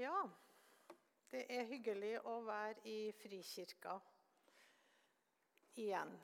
Ja, 0.00 0.22
det 1.28 1.42
er 1.52 1.66
hyggelig 1.68 2.14
å 2.24 2.38
være 2.46 2.78
i 2.88 3.10
Frikirka 3.20 3.98
igjen. 5.76 6.14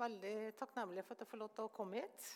Veldig 0.00 0.54
takknemlig 0.56 1.04
for 1.04 1.12
at 1.12 1.26
jeg 1.26 1.30
får 1.34 1.40
lov 1.42 1.50
til 1.52 1.66
å 1.66 1.72
komme 1.74 2.00
hit. 2.00 2.30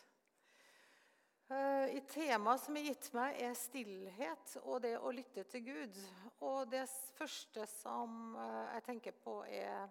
Eh, 1.48 1.95
I 1.97 2.02
Temaet 2.12 2.66
som 2.66 2.77
er 2.77 2.84
gitt 2.91 3.09
meg, 3.16 3.41
er 3.41 3.57
stillhet 3.57 4.59
og 4.66 4.83
det 4.84 4.93
å 5.01 5.15
lytte 5.16 5.47
til 5.55 5.65
Gud. 5.70 6.02
Og 6.45 6.69
det 6.77 6.84
første 7.16 7.65
som 7.79 8.37
eh, 8.37 8.77
jeg 8.77 8.88
tenker 8.91 9.19
på, 9.24 9.41
er 9.48 9.88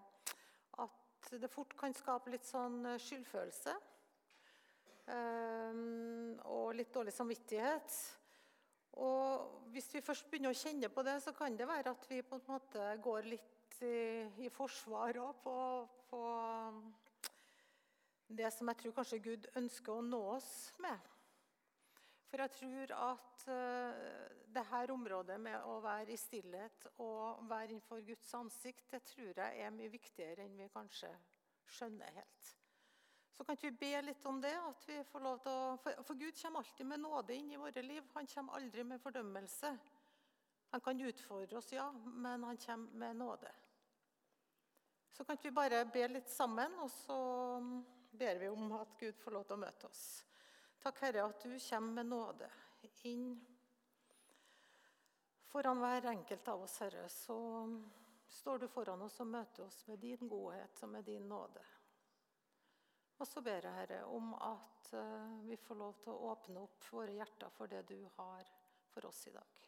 at 0.85 1.33
det 1.33 1.49
fort 1.49 1.73
kan 1.81 1.97
skape 1.97 2.35
litt 2.35 2.45
sånn 2.45 2.93
skyldfølelse. 3.01 3.77
Eh, 5.17 5.85
og 6.45 6.75
litt 6.77 6.93
dårlig 6.93 7.17
samvittighet. 7.17 8.01
Og 8.99 9.69
hvis 9.71 9.87
vi 9.93 10.03
først 10.03 10.27
begynner 10.29 10.51
å 10.51 10.57
kjenne 10.57 10.89
på 10.91 11.03
det, 11.07 11.15
så 11.23 11.31
kan 11.35 11.55
det 11.55 11.67
være 11.69 11.93
at 11.93 12.09
vi 12.09 12.19
på 12.27 12.39
en 12.39 12.49
måte 12.49 12.89
går 13.03 13.29
litt 13.31 13.77
i, 13.87 14.27
i 14.43 14.49
forsvar 14.51 15.17
på, 15.43 15.55
på, 16.09 16.19
det 18.27 18.51
som 18.53 18.69
jeg 18.69 18.81
tror 18.81 18.97
kanskje 18.99 19.23
Gud 19.23 19.47
ønsker 19.59 19.95
å 19.95 20.05
nå 20.05 20.19
oss 20.35 20.51
med. 20.83 21.09
For 22.31 22.43
jeg 22.43 22.55
tror 22.55 22.93
at 22.95 23.45
uh, 23.51 24.05
det 24.51 24.63
her 24.69 24.93
området 24.93 25.39
med 25.41 25.67
å 25.67 25.79
være 25.83 26.13
i 26.13 26.19
stillhet 26.19 26.87
og 27.03 27.43
være 27.49 27.73
innenfor 27.73 28.03
Guds 28.07 28.31
ansikt, 28.39 28.87
det 28.91 29.03
tror 29.09 29.33
jeg 29.35 29.65
er 29.65 29.75
mye 29.75 29.91
viktigere 29.91 30.45
enn 30.45 30.55
vi 30.59 30.71
kanskje 30.71 31.11
skjønner 31.71 32.19
helt. 32.19 32.55
Så 33.41 33.45
kan 33.45 33.57
ikke 33.57 33.69
vi 33.71 33.77
be 33.81 34.01
litt 34.05 34.25
om 34.29 34.37
det. 34.37 34.53
at 34.53 34.83
vi 34.85 34.95
får 35.09 35.21
lov 35.25 35.39
til 35.41 35.49
å, 35.49 35.77
for, 35.81 36.13
Gud 36.13 36.35
kommer 36.37 36.59
alltid 36.61 36.85
med 36.85 36.99
nåde 37.01 37.33
inn 37.33 37.47
i 37.49 37.57
våre 37.57 37.81
liv. 37.81 38.03
Han 38.13 38.27
kommer 38.29 38.59
aldri 38.59 38.83
med 38.85 39.01
fordømmelse. 39.01 39.71
Han 40.75 40.83
kan 40.85 41.01
utfordre 41.01 41.57
oss, 41.57 41.71
ja, 41.73 41.87
men 42.05 42.43
han 42.43 42.61
kommer 42.61 43.01
med 43.01 43.17
nåde. 43.17 43.55
Så 45.17 45.25
kan 45.25 45.39
ikke 45.39 45.49
vi 45.49 45.55
bare 45.57 45.81
be 45.89 46.05
litt 46.11 46.29
sammen, 46.29 46.77
og 46.85 46.93
så 46.93 47.17
ber 48.11 48.43
vi 48.45 48.53
om 48.53 48.77
at 48.77 48.93
Gud 49.01 49.17
får 49.17 49.39
lov 49.39 49.49
til 49.49 49.57
å 49.57 49.63
møte 49.65 49.89
oss. 49.89 50.05
Takk, 50.85 51.01
Herre, 51.07 51.25
at 51.25 51.41
du 51.41 51.57
kommer 51.57 51.97
med 51.97 52.13
nåde 52.13 52.53
inn 53.09 53.27
foran 55.49 55.81
hver 55.81 56.11
enkelt 56.13 56.53
av 56.53 56.69
oss, 56.69 56.77
Herre. 56.85 57.09
Så 57.09 57.41
står 58.37 58.61
du 58.61 58.69
foran 58.69 59.01
oss 59.01 59.17
og 59.25 59.33
møter 59.33 59.65
oss 59.65 59.81
med 59.89 60.05
din 60.05 60.29
godhet 60.29 60.85
og 60.85 60.97
med 60.99 61.09
din 61.09 61.25
nåde. 61.25 61.71
Og 63.21 63.27
så 63.29 63.41
ber 63.45 63.61
jeg, 63.61 63.73
Herre, 63.75 63.99
om 64.09 64.31
at 64.33 64.87
eh, 64.97 65.33
vi 65.45 65.57
får 65.61 65.77
lov 65.77 65.99
til 66.01 66.09
å 66.09 66.31
åpne 66.31 66.63
opp 66.63 66.87
våre 66.89 67.13
hjerter 67.13 67.53
for 67.53 67.69
det 67.69 67.83
du 67.91 67.99
har 68.15 68.47
for 68.89 69.05
oss 69.05 69.19
i 69.29 69.33
dag. 69.35 69.67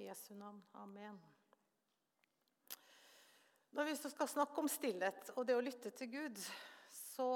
I 0.00 0.06
Jesu 0.06 0.30
navn. 0.38 0.62
Amen. 0.80 1.20
Når 3.76 3.90
vi 3.90 3.98
skal 4.00 4.32
snakke 4.32 4.64
om 4.64 4.72
stillhet 4.72 5.34
og 5.34 5.44
det 5.44 5.58
å 5.58 5.62
lytte 5.62 5.92
til 5.92 6.08
Gud, 6.14 6.40
så 6.96 7.28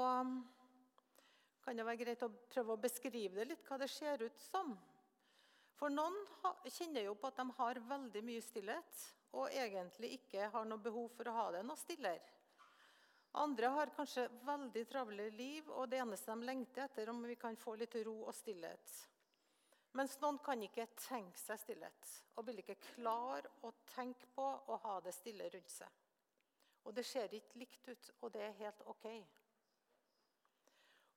kan 1.63 1.77
det 1.77 1.85
være 1.85 2.01
greit 2.01 2.25
å 2.25 2.33
prøve 2.49 2.73
å 2.73 2.81
beskrive 2.81 3.37
det 3.37 3.51
litt, 3.51 3.65
hva 3.69 3.77
det 3.77 3.91
ser 3.93 4.25
ut 4.25 4.45
som. 4.49 4.73
For 5.77 5.93
noen 5.93 6.17
kjenner 6.73 7.05
jo 7.05 7.13
på 7.19 7.29
at 7.29 7.37
de 7.37 7.51
har 7.59 7.85
veldig 7.85 8.25
mye 8.25 8.41
stillhet, 8.41 9.09
og 9.37 9.53
egentlig 9.53 10.15
ikke 10.17 10.49
har 10.55 10.65
noe 10.65 10.81
behov 10.81 11.13
for 11.13 11.29
å 11.29 11.37
ha 11.37 11.51
det 11.53 11.67
noe 11.69 11.77
stillere. 11.77 12.41
Andre 13.33 13.65
har 13.65 13.89
kanskje 13.95 14.27
veldig 14.45 14.83
travle 14.89 15.25
liv, 15.33 15.69
og 15.73 15.87
det 15.89 15.97
eneste 16.03 16.35
de 16.35 16.45
lengter 16.45 16.85
etter, 16.85 17.09
om 17.09 17.23
vi 17.25 17.35
kan 17.39 17.57
få 17.57 17.73
litt 17.81 17.95
ro 18.05 18.19
og 18.27 18.35
stillhet. 18.37 18.93
Mens 19.97 20.15
noen 20.21 20.37
kan 20.41 20.61
ikke 20.61 20.85
tenke 20.97 21.37
seg 21.37 21.59
stillhet 21.61 22.11
og 22.37 22.47
vil 22.47 22.61
ikke 22.63 22.79
klare 22.81 23.49
å 23.65 23.69
tenke 23.93 24.29
på 24.33 24.45
å 24.45 24.77
ha 24.85 24.99
det 25.05 25.13
stille 25.13 25.49
rundt 25.53 25.69
seg. 25.69 25.89
Og 26.83 26.93
det 26.97 27.05
ser 27.05 27.33
ikke 27.33 27.61
likt 27.61 27.89
ut, 27.89 28.11
og 28.21 28.33
det 28.33 28.41
er 28.47 28.57
helt 28.59 28.81
OK. 28.89 29.05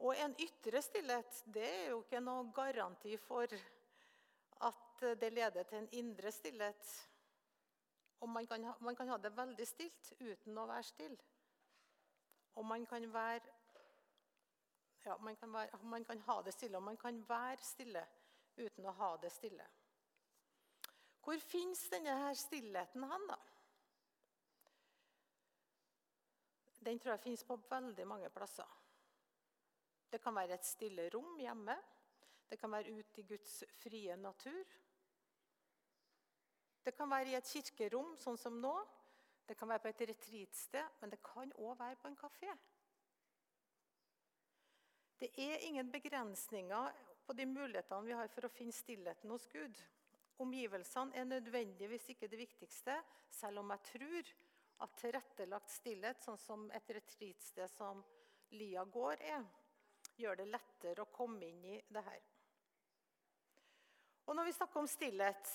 Og 0.04 0.12
en 0.16 0.36
ytre 0.44 0.82
stillhet 0.84 1.40
det 1.52 1.64
er 1.64 1.86
jo 1.94 2.02
ikke 2.04 2.20
noe 2.20 2.48
garanti 2.56 3.16
for 3.20 3.52
at 4.68 5.06
det 5.20 5.32
leder 5.32 5.68
til 5.68 5.82
en 5.82 5.92
indre 6.00 6.32
stillhet. 6.32 6.92
Og 8.20 8.28
man 8.28 8.48
kan, 8.48 8.64
ha, 8.64 8.76
man 8.80 8.96
kan 8.96 9.08
ha 9.12 9.16
det 9.20 9.32
veldig 9.36 9.68
stilt 9.68 10.12
uten 10.20 10.56
å 10.56 10.68
være 10.68 10.88
stille. 10.88 11.32
Og 12.56 12.64
man 12.64 12.86
kan 12.86 13.06
være 13.12 13.40
ja, 15.06 15.16
man 15.22 15.36
kan, 15.36 15.52
være, 15.52 15.78
man 15.82 16.04
kan 16.04 16.20
ha 16.26 16.42
det 16.42 16.54
stille, 16.54 16.76
og 16.76 16.82
man 16.82 16.96
kan 16.96 17.28
være 17.28 17.62
stille 17.62 18.02
uten 18.56 18.86
å 18.90 18.94
ha 18.98 19.10
det 19.22 19.30
stille. 19.30 19.66
Hvor 21.22 21.38
fins 21.42 21.84
denne 21.92 22.14
her 22.24 22.34
stillheten 22.34 23.04
hen, 23.06 23.28
da? 23.30 23.36
Den 26.86 26.98
tror 27.02 27.16
jeg 27.16 27.22
fins 27.24 27.44
på 27.46 27.58
veldig 27.70 28.06
mange 28.06 28.30
plasser. 28.30 28.74
Det 30.10 30.20
kan 30.22 30.34
være 30.34 30.54
et 30.54 30.66
stille 30.66 31.08
rom 31.14 31.38
hjemme. 31.42 31.74
Det 32.50 32.58
kan 32.58 32.70
være 32.70 32.94
ute 32.94 33.20
i 33.20 33.26
Guds 33.26 33.56
frie 33.82 34.16
natur. 34.16 34.76
Det 36.84 36.94
kan 36.94 37.10
være 37.10 37.32
i 37.32 37.34
et 37.34 37.50
kirkerom, 37.50 38.14
sånn 38.22 38.38
som 38.38 38.60
nå. 38.62 38.74
Det 39.46 39.56
kan 39.58 39.68
være 39.68 39.82
på 39.84 39.88
et 39.88 40.08
retreatsted, 40.10 40.96
men 41.00 41.10
det 41.10 41.22
kan 41.22 41.52
òg 41.62 41.78
være 41.78 41.98
på 42.02 42.08
en 42.08 42.18
kafé. 42.18 42.54
Det 45.20 45.30
er 45.40 45.62
ingen 45.64 45.92
begrensninger 45.92 46.96
på 47.26 47.32
de 47.32 47.46
mulighetene 47.46 48.06
vi 48.06 48.16
har 48.16 48.28
for 48.28 48.46
å 48.46 48.52
finne 48.52 48.74
stillheten 48.74 49.30
hos 49.30 49.46
Gud. 49.52 49.78
Omgivelsene 50.42 51.16
er 51.16 51.24
nødvendigvis 51.24 52.10
ikke 52.12 52.28
det 52.28 52.38
viktigste, 52.42 52.98
selv 53.30 53.62
om 53.62 53.70
jeg 53.72 53.86
tror 53.92 54.32
at 54.84 54.98
tilrettelagt 55.00 55.72
stillhet, 55.72 56.20
sånn 56.20 56.38
som 56.38 56.66
et 56.76 56.90
retreatsted 56.98 57.72
som 57.72 58.02
Lia 58.58 58.84
gård 58.84 59.22
er, 59.24 59.46
gjør 60.20 60.42
det 60.42 60.50
lettere 60.50 61.04
å 61.04 61.12
komme 61.12 61.48
inn 61.48 61.64
i 61.64 61.78
det 61.88 62.02
her. 62.04 62.20
Og 64.26 64.36
Når 64.36 64.44
vi 64.44 64.52
snakker 64.52 64.82
om 64.82 64.90
stillhet 64.90 65.50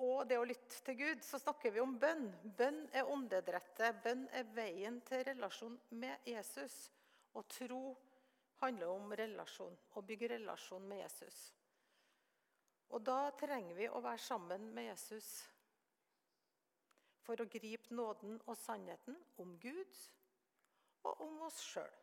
og 0.00 0.24
det 0.28 0.38
å 0.40 0.46
lytte 0.48 0.80
til 0.86 0.96
Gud, 0.98 1.20
så 1.24 1.38
snakker 1.38 1.74
vi 1.74 1.82
om 1.82 1.94
bønn. 2.00 2.30
Bønn 2.56 2.80
er 2.96 3.10
åndedrettet. 3.12 4.00
Bønn 4.04 4.24
er 4.32 4.48
veien 4.56 5.00
til 5.06 5.24
relasjon 5.28 5.76
med 6.00 6.26
Jesus. 6.26 6.88
Og 7.36 7.46
tro 7.52 7.82
handler 8.62 8.92
om 8.92 9.12
relasjon, 9.18 9.74
å 9.98 10.02
bygge 10.06 10.32
relasjon 10.36 10.84
med 10.88 11.02
Jesus. 11.02 11.40
Og 12.92 13.02
da 13.04 13.30
trenger 13.40 13.76
vi 13.78 13.88
å 13.88 14.02
være 14.04 14.20
sammen 14.20 14.68
med 14.74 14.90
Jesus 14.90 15.30
for 17.22 17.40
å 17.40 17.48
gripe 17.48 17.94
nåden 17.94 18.40
og 18.46 18.58
sannheten 18.58 19.16
om 19.42 19.54
Gud 19.62 19.98
og 21.06 21.22
om 21.24 21.44
oss 21.46 21.60
sjøl. 21.64 22.01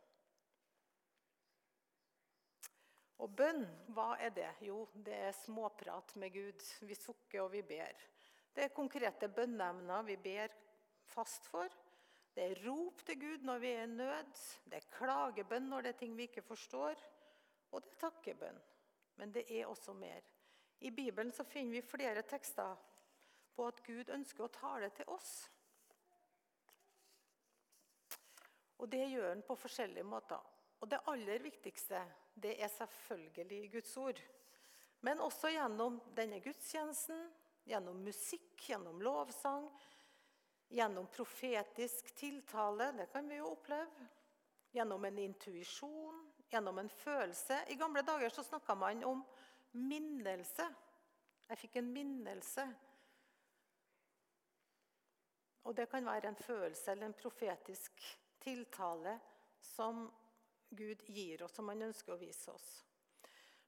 Og 3.20 3.34
bønn, 3.36 3.66
hva 3.92 4.14
er 4.22 4.32
det? 4.32 4.50
Jo, 4.64 4.86
det 4.94 5.16
er 5.28 5.36
småprat 5.36 6.16
med 6.22 6.32
Gud. 6.34 6.64
Vi 6.88 6.96
sukker 6.96 7.44
og 7.44 7.52
vi 7.52 7.62
ber. 7.68 8.00
Det 8.56 8.64
er 8.66 8.76
konkrete 8.76 9.28
bønneemner 9.32 10.06
vi 10.08 10.16
ber 10.24 10.54
fast 11.12 11.48
for. 11.52 11.68
Det 12.36 12.46
er 12.46 12.62
rop 12.64 13.02
til 13.04 13.20
Gud 13.20 13.44
når 13.44 13.60
vi 13.60 13.72
er 13.76 13.84
i 13.84 13.92
nød. 13.92 14.44
Det 14.64 14.80
er 14.80 14.92
klagebønn 14.96 15.68
når 15.68 15.84
det 15.84 15.94
er 15.94 16.00
ting 16.00 16.16
vi 16.16 16.30
ikke 16.30 16.46
forstår. 16.48 17.02
Og 17.72 17.84
det 17.84 17.92
er 17.92 18.02
takkebønn. 18.06 18.62
Men 19.20 19.34
det 19.36 19.44
er 19.52 19.68
også 19.68 19.94
mer. 19.94 20.24
I 20.80 20.92
Bibelen 20.96 21.32
så 21.36 21.44
finner 21.44 21.76
vi 21.76 21.82
flere 21.84 22.24
tekster 22.24 22.78
på 23.56 23.66
at 23.68 23.82
Gud 23.84 24.14
ønsker 24.16 24.46
å 24.46 24.54
tale 24.56 24.88
til 24.96 25.12
oss. 25.12 25.34
Og 28.80 28.88
det 28.88 29.10
gjør 29.12 29.28
han 29.34 29.44
på 29.44 29.60
forskjellige 29.60 30.08
måter. 30.08 30.40
Og 30.80 30.90
det 30.90 31.02
aller 31.12 31.44
viktigste 31.44 32.02
det 32.40 32.56
er 32.64 32.72
selvfølgelig 32.72 33.72
Guds 33.74 33.98
ord. 33.98 34.22
Men 35.02 35.22
også 35.24 35.52
gjennom 35.52 36.00
denne 36.16 36.40
gudstjenesten, 36.44 37.28
gjennom 37.68 38.02
musikk, 38.04 38.56
gjennom 38.68 39.02
lovsang, 39.04 39.68
gjennom 40.70 41.08
profetisk 41.12 42.14
tiltale. 42.16 42.92
Det 42.98 43.10
kan 43.12 43.30
vi 43.30 43.40
jo 43.40 43.54
oppleve. 43.54 44.08
Gjennom 44.72 45.06
en 45.06 45.18
intuisjon, 45.18 46.20
gjennom 46.52 46.78
en 46.78 46.90
følelse. 46.90 47.64
I 47.74 47.78
gamle 47.80 48.04
dager 48.06 48.30
så 48.30 48.44
snakka 48.46 48.76
man 48.78 49.02
om 49.08 49.24
minnelse. 49.72 50.68
Jeg 51.50 51.58
fikk 51.58 51.80
en 51.80 51.90
minnelse. 51.94 52.68
Og 55.66 55.76
det 55.78 55.90
kan 55.90 56.06
være 56.06 56.30
en 56.30 56.38
følelse 56.38 56.92
eller 56.92 57.10
en 57.10 57.18
profetisk 57.18 58.04
tiltale 58.42 59.18
som 59.62 60.06
Gud 60.70 61.04
gir 61.10 61.44
oss, 61.44 61.56
som 61.56 61.70
han 61.72 61.88
ønsker 61.90 62.14
å 62.14 62.20
vise 62.20 62.52
oss. 62.52 62.68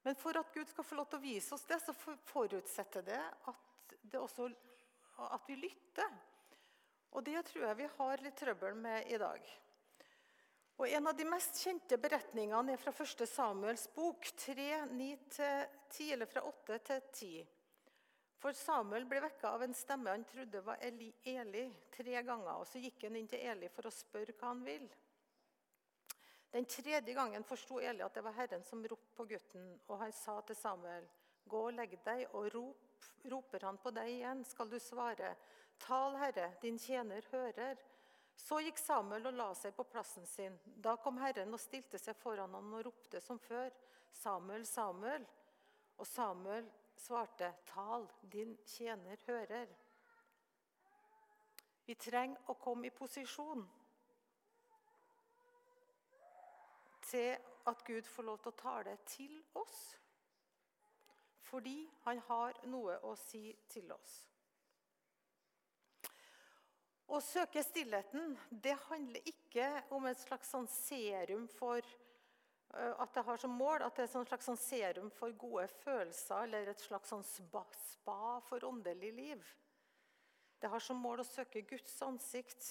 Men 0.02 0.18
for 0.18 0.38
at 0.38 0.54
Gud 0.54 0.70
skal 0.70 0.86
få 0.86 0.98
lov 0.98 1.10
til 1.10 1.20
å 1.20 1.24
vise 1.24 1.56
oss 1.56 1.66
det, 1.70 1.78
så 1.82 1.94
forutsetter 1.94 3.06
det 3.06 3.22
at, 3.52 3.96
det 4.02 4.20
også, 4.20 4.50
at 5.28 5.50
vi 5.50 5.60
lytter. 5.62 6.16
Og 7.12 7.26
det 7.28 7.42
tror 7.50 7.68
jeg 7.68 7.80
vi 7.82 7.90
har 7.98 8.24
litt 8.24 8.40
trøbbel 8.40 8.78
med 8.82 9.12
i 9.12 9.20
dag. 9.22 9.52
Og 10.82 10.90
En 10.90 11.08
av 11.12 11.14
de 11.14 11.26
mest 11.30 11.60
kjente 11.62 11.98
beretningene 12.02 12.74
er 12.74 12.80
fra 12.82 12.94
1. 12.96 13.26
Samuels 13.30 13.84
bok, 13.94 14.26
3, 14.46 14.70
9-10, 14.90 16.14
eller 16.16 16.30
fra 16.32 16.42
8 16.50 16.80
til 16.88 17.04
10. 17.12 17.50
For 18.42 18.58
Samuel 18.58 19.06
ble 19.06 19.22
vekka 19.22 19.52
av 19.54 19.62
en 19.62 19.76
stemme 19.78 20.10
han 20.10 20.24
trodde 20.26 20.64
var 20.66 20.82
Eli, 20.82 21.12
Eli 21.30 21.68
tre 21.94 22.24
ganger. 22.26 22.56
og 22.56 22.66
Så 22.66 22.82
gikk 22.82 23.06
han 23.06 23.20
inn 23.20 23.30
til 23.30 23.44
Eli 23.46 23.70
for 23.70 23.86
å 23.86 23.94
spørre 23.94 24.34
hva 24.34 24.50
han 24.50 24.64
vil. 24.66 24.88
Den 26.52 26.66
tredje 26.66 27.14
gangen 27.14 27.44
forsto 27.44 27.80
Eli 27.80 28.04
at 28.04 28.14
det 28.14 28.24
var 28.26 28.36
Herren 28.36 28.64
som 28.64 28.84
ropte 28.84 29.16
på 29.16 29.26
gutten, 29.26 29.68
og 29.88 30.00
han 30.02 30.12
sa 30.12 30.42
til 30.42 30.56
Samuel, 30.56 31.08
'Gå 31.48 31.62
og 31.68 31.74
legg 31.74 32.00
deg', 32.06 32.28
og 32.34 32.54
rop. 32.56 32.88
Roper 33.32 33.66
han 33.66 33.78
på 33.78 33.92
deg 33.92 34.10
igjen, 34.10 34.44
skal 34.46 34.70
du 34.70 34.80
svare, 34.80 35.36
'Tal, 35.80 36.18
Herre, 36.18 36.54
din 36.62 36.78
tjener 36.78 37.22
hører'. 37.32 37.78
Så 38.36 38.60
gikk 38.60 38.78
Samuel 38.78 39.28
og 39.28 39.34
la 39.34 39.54
seg 39.54 39.74
på 39.76 39.84
plassen 39.84 40.26
sin. 40.26 40.60
Da 40.66 40.96
kom 40.96 41.18
Herren 41.18 41.54
og 41.54 41.60
stilte 41.60 41.98
seg 41.98 42.16
foran 42.16 42.54
ham 42.54 42.74
og 42.74 42.86
ropte 42.86 43.22
som 43.22 43.40
før, 43.40 43.70
'Samuel, 44.12 44.66
Samuel'. 44.66 45.26
Og 45.98 46.08
Samuel 46.08 46.72
svarte, 46.96 47.54
'Tal, 47.66 48.08
din 48.32 48.58
tjener 48.66 49.18
hører'. 49.28 49.76
Vi 51.86 51.96
trenger 51.96 52.38
å 52.48 52.54
komme 52.54 52.88
i 52.88 52.90
posisjon 52.90 53.70
til 57.12 57.36
at 57.68 57.84
Gud 57.86 58.08
får 58.08 58.28
lov 58.28 58.42
til 58.42 58.52
å 58.54 58.60
tale 58.62 58.98
til 59.10 59.38
oss. 59.60 59.80
Fordi 61.52 61.80
han 62.06 62.22
har 62.30 62.60
noe 62.72 62.98
å 63.08 63.16
si 63.20 63.50
til 63.72 63.92
oss. 63.92 64.14
Å 67.12 67.20
søke 67.20 67.60
stillheten 67.64 68.38
det 68.64 68.78
handler 68.88 69.26
ikke 69.28 69.68
om 69.92 70.06
et 70.08 70.20
slags 70.22 70.54
sånn 70.54 70.70
serum 70.72 71.50
for 71.52 71.84
at 72.72 73.12
det 73.12 73.24
har 73.28 73.40
som 73.42 73.52
mål 73.60 73.84
at 73.84 73.98
det 73.98 74.06
er 74.06 74.08
et 74.22 74.30
slags 74.30 74.48
sånn 74.48 74.60
serum 74.62 75.10
for 75.12 75.34
gode 75.36 75.66
følelser 75.82 76.46
eller 76.46 76.70
et 76.72 76.80
slags 76.80 77.12
sånn 77.12 77.26
spa, 77.28 77.66
spa 77.76 78.38
for 78.48 78.64
åndelig 78.64 79.12
liv. 79.18 79.50
Det 80.62 80.72
har 80.72 80.80
som 80.80 81.02
mål 81.04 81.20
å 81.20 81.28
søke 81.28 81.66
Guds 81.68 81.98
ansikt. 82.06 82.70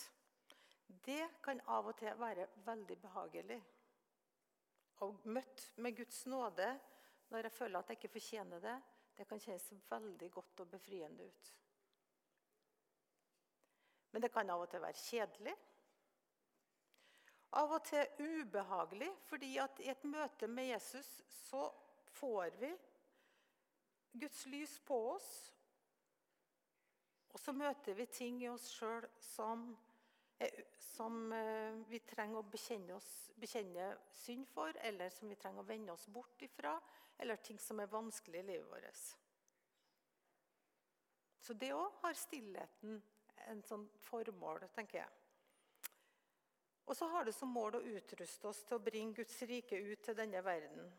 Det 1.04 1.26
kan 1.44 1.60
av 1.68 1.90
og 1.92 1.98
til 2.00 2.16
være 2.16 2.48
veldig 2.64 2.96
behagelig 3.02 3.60
og 5.04 5.24
møtt 5.24 5.70
med 5.76 5.96
Guds 5.96 6.24
nåde 6.28 6.68
når 7.30 7.46
jeg 7.46 7.54
føler 7.54 7.78
at 7.78 7.90
jeg 7.90 8.00
ikke 8.00 8.12
fortjener 8.18 8.62
det, 8.62 8.76
det 9.16 9.26
kan 9.28 9.40
kjennes 9.40 9.72
veldig 9.90 10.30
godt 10.32 10.62
og 10.64 10.70
befriende 10.72 11.26
ut. 11.26 11.50
Men 14.10 14.24
det 14.24 14.32
kan 14.34 14.50
av 14.50 14.64
og 14.64 14.70
til 14.72 14.82
være 14.82 14.98
kjedelig. 14.98 15.54
Av 17.58 17.74
og 17.74 17.84
til 17.86 18.22
ubehagelig, 18.22 19.10
fordi 19.26 19.56
at 19.62 19.82
i 19.82 19.90
et 19.90 20.04
møte 20.06 20.48
med 20.50 20.70
Jesus 20.70 21.08
så 21.34 21.64
får 22.18 22.56
vi 22.62 22.70
Guds 24.22 24.44
lys 24.50 24.78
på 24.86 24.98
oss. 25.12 25.30
Og 27.30 27.38
så 27.38 27.54
møter 27.54 27.94
vi 27.94 28.06
ting 28.10 28.42
i 28.42 28.50
oss 28.50 28.66
sjøl 28.74 29.06
som 29.22 29.68
som 30.78 31.32
eh, 31.32 31.72
vi 31.88 32.00
trenger 32.04 32.40
å 32.40 32.48
bekjenne, 32.48 32.96
oss, 32.96 33.30
bekjenne, 33.40 33.92
synd 34.22 34.48
for, 34.48 34.76
eller 34.84 35.12
som 35.12 35.28
vi 35.28 35.38
trenger 35.40 35.62
å 35.62 35.68
vende 35.68 35.92
oss 35.92 36.06
bort 36.12 36.42
ifra, 36.42 36.74
eller 37.20 37.40
ting 37.44 37.58
som 37.60 37.80
er 37.80 37.92
vanskelig 37.92 38.40
i 38.40 38.48
livet 38.52 38.70
vårt. 38.70 39.02
Så 41.40 41.56
det 41.56 41.72
òg 41.74 42.00
har 42.02 42.16
stillheten 42.16 43.00
en 43.48 43.62
sånn 43.64 43.86
formål, 44.04 44.66
tenker 44.74 45.02
jeg. 45.02 45.10
Og 46.90 46.96
så 46.96 47.06
har 47.12 47.24
det 47.24 47.36
som 47.36 47.52
mål 47.54 47.78
å 47.78 47.86
utruste 47.94 48.48
oss 48.50 48.64
til 48.66 48.76
å 48.76 48.82
bringe 48.82 49.20
Guds 49.20 49.36
rike 49.46 49.78
ut 49.78 50.02
til 50.04 50.16
denne 50.18 50.42
verden. 50.44 50.90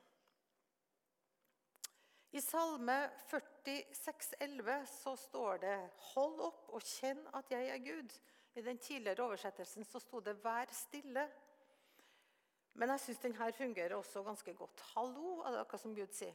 I 2.31 2.39
Salme 2.39 2.95
46, 3.27 4.35
46,11 4.39 4.85
så 4.87 5.15
står 5.19 5.57
det:" 5.57 5.79
Hold 6.13 6.39
opp 6.45 6.69
og 6.71 6.85
kjenn 6.87 7.19
at 7.35 7.51
jeg 7.51 7.67
er 7.73 7.81
Gud. 7.83 8.13
I 8.55 8.61
den 8.61 8.77
tidligere 8.77 9.23
oversettelsen 9.23 9.85
så 9.85 9.99
sto 9.99 10.19
det 10.19 10.35
'vær 10.43 10.65
stille'. 10.71 11.29
Men 12.73 12.89
jeg 12.89 12.99
syns 12.99 13.19
denne 13.19 13.53
fungerer 13.53 13.95
også 13.95 14.23
ganske 14.23 14.53
godt. 14.53 14.81
'Hallo', 14.81 15.41
er 15.41 15.51
det 15.51 15.59
akkurat 15.59 15.81
som 15.81 15.95
Gud 15.95 16.13
sier. 16.13 16.33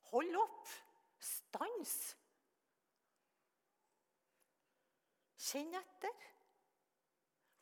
Hold 0.00 0.36
opp! 0.36 0.68
Stans! 1.20 2.16
Kjenn 5.38 5.74
etter. 5.74 6.26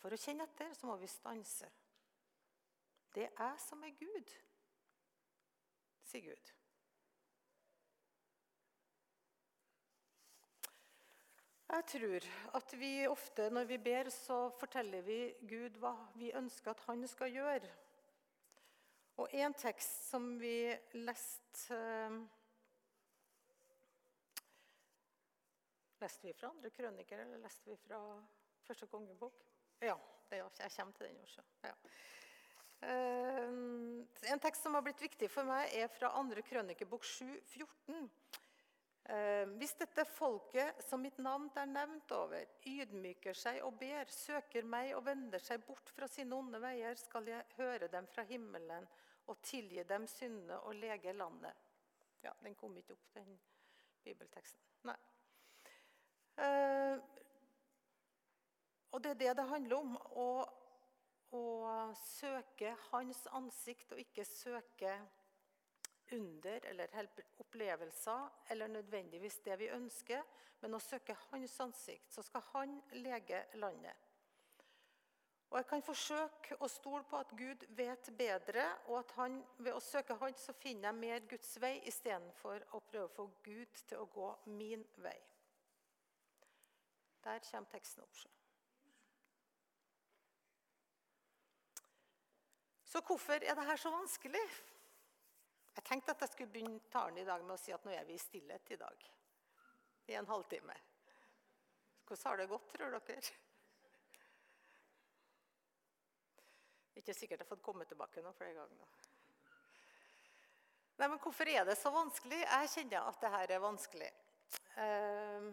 For 0.00 0.14
å 0.14 0.18
kjenne 0.20 0.44
etter 0.44 0.74
så 0.74 0.86
må 0.86 0.96
vi 0.96 1.06
stanse. 1.06 1.68
Det 3.14 3.24
er 3.24 3.42
jeg 3.42 3.60
som 3.60 3.84
er 3.84 3.94
Gud, 3.96 4.32
sier 6.04 6.22
Gud. 6.28 6.52
Jeg 11.76 11.84
tror 11.90 12.26
at 12.56 12.70
vi 12.80 12.90
ofte 13.04 13.50
når 13.52 13.66
vi 13.68 13.76
ber, 13.84 14.08
så 14.08 14.46
forteller 14.56 15.02
vi 15.04 15.18
Gud 15.44 15.74
hva 15.82 15.92
vi 16.16 16.30
ønsker 16.32 16.72
at 16.72 16.84
han 16.86 17.02
skal 17.10 17.34
gjøre. 17.34 17.68
Og 19.20 19.34
en 19.36 19.52
tekst 19.56 20.06
som 20.08 20.30
vi 20.40 20.72
leste 20.96 21.76
eh, 21.76 22.16
Leste 26.00 26.28
vi 26.28 26.32
fra 26.36 26.50
andre 26.52 26.68
krøniker, 26.76 27.22
eller 27.24 27.40
leste 27.40 27.70
vi 27.70 27.76
fra 27.80 28.00
første 28.66 28.88
kongebok? 28.92 29.44
Ja, 29.80 29.94
det, 30.28 30.42
jeg 30.60 30.72
kommer 30.76 30.96
til 30.96 31.08
den 31.08 31.22
også. 31.24 31.44
Ja. 31.64 31.72
Eh, 32.88 34.32
en 34.32 34.44
tekst 34.44 34.64
som 34.64 34.76
har 34.76 34.84
blitt 34.84 35.00
viktig 35.00 35.30
for 35.32 35.48
meg, 35.48 35.72
er 35.72 35.88
fra 35.92 36.12
andre 36.20 36.44
krønikebok 36.44 37.04
7, 37.04 37.24
14. 37.52 38.10
Eh, 39.08 39.44
hvis 39.54 39.76
dette 39.78 40.02
folket 40.08 40.80
som 40.82 40.98
mitt 40.98 41.18
navn 41.22 41.46
er 41.54 41.68
nevnt 41.70 42.10
over, 42.16 42.42
ydmyker 42.66 43.36
seg 43.38 43.60
og 43.62 43.76
ber, 43.78 44.08
søker 44.10 44.66
meg 44.66 44.96
og 44.96 45.04
vender 45.06 45.42
seg 45.42 45.62
bort 45.66 45.92
fra 45.94 46.08
sine 46.10 46.34
onde 46.34 46.58
veier, 46.62 46.98
skal 46.98 47.28
jeg 47.30 47.44
høre 47.60 47.86
dem 47.92 48.08
fra 48.10 48.24
himmelen 48.26 48.88
og 49.30 49.38
tilgi 49.46 49.84
dem 49.86 50.08
syndene 50.10 50.58
og 50.66 50.74
lege 50.74 51.14
landet. 51.14 51.54
Ja, 52.24 52.32
Den 52.42 52.56
kom 52.58 52.74
ikke 52.76 52.96
opp, 52.96 53.06
den 53.14 53.38
bibelteksten. 54.02 54.66
Nei. 54.90 54.96
Eh, 56.42 56.98
og 58.90 59.02
det 59.04 59.12
er 59.12 59.20
det 59.22 59.36
det 59.38 59.46
handler 59.52 59.76
om. 59.78 59.94
Å, 60.18 60.28
å 61.36 61.44
søke 62.00 62.74
hans 62.90 63.22
ansikt 63.38 63.94
og 63.94 64.02
ikke 64.02 64.26
søke 64.26 64.98
under 66.12 66.66
eller 66.70 66.88
opplevelser 67.38 68.28
eller 68.50 68.68
nødvendigvis 68.68 69.38
det 69.44 69.58
vi 69.58 69.70
ønsker, 69.74 70.22
men 70.60 70.74
å 70.74 70.80
søke 70.80 71.16
hans 71.30 71.60
ansikt, 71.60 72.12
så 72.12 72.22
skal 72.22 72.44
han 72.52 72.76
lege 72.92 73.44
landet. 73.54 74.06
Og 75.50 75.58
Jeg 75.58 75.66
kan 75.66 75.82
forsøke 75.82 76.56
å 76.60 76.68
stole 76.68 77.04
på 77.06 77.18
at 77.22 77.30
Gud 77.38 77.62
vet 77.78 78.10
bedre, 78.18 78.64
og 78.86 78.98
at 78.98 79.12
han, 79.16 79.38
ved 79.58 79.72
å 79.72 79.80
søke 79.80 80.16
Han 80.20 80.34
så 80.34 80.52
finner 80.52 80.88
jeg 80.88 80.98
mer 80.98 81.28
Guds 81.30 81.54
vei 81.62 81.78
istedenfor 81.86 82.64
å 82.74 82.80
prøve 82.80 83.06
å 83.06 83.14
få 83.14 83.28
Gud 83.44 83.82
til 83.86 84.02
å 84.02 84.08
gå 84.10 84.32
min 84.46 84.82
vei. 84.96 85.18
Der 87.24 87.38
kommer 87.50 87.70
teksten 87.70 88.02
opp. 88.02 88.18
Så 92.86 93.00
hvorfor 93.06 93.32
er 93.38 93.54
dette 93.54 93.76
så 93.78 93.90
vanskelig? 93.90 94.44
Jeg 95.76 95.84
tenkte 95.84 96.14
at 96.14 96.22
jeg 96.24 96.32
skulle 96.32 96.52
begynne 96.52 96.92
talen 96.92 97.18
i 97.20 97.26
dag 97.28 97.42
med 97.44 97.54
å 97.54 97.60
si 97.60 97.74
at 97.74 97.84
nå 97.84 97.92
er 97.92 98.06
vi 98.08 98.16
i 98.16 98.20
stillhet 98.20 98.70
i 98.72 98.78
dag. 98.80 99.08
I 100.08 100.16
en 100.16 100.28
halvtime. 100.30 100.76
Hvordan 102.06 102.30
har 102.30 102.40
det 102.40 102.48
gått, 102.48 102.70
tror 102.72 102.96
dere? 102.96 103.34
Ikke 106.96 107.12
sikkert 107.12 107.42
jeg 107.42 107.44
har 107.44 107.50
fått 107.50 107.64
komme 107.66 107.84
tilbake 107.84 108.24
noen 108.24 108.36
flere 108.38 108.56
ganger. 108.56 109.06
Nei, 110.96 111.08
men 111.10 111.20
Hvorfor 111.20 111.48
er 111.52 111.66
det 111.68 111.76
så 111.76 111.92
vanskelig? 111.92 112.38
Jeg 112.40 112.72
kjenner 112.72 113.10
at 113.10 113.20
det 113.20 113.32
her 113.34 113.52
er 113.52 113.64
vanskelig. 113.66 114.12
Um, 114.80 115.50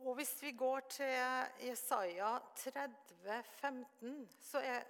og 0.00 0.14
Hvis 0.16 0.32
vi 0.40 0.54
går 0.56 0.86
til 0.94 1.12
Jesaja 1.66 2.38
30, 2.56 3.42
15, 3.60 4.16
så 4.40 4.64
er 4.64 4.88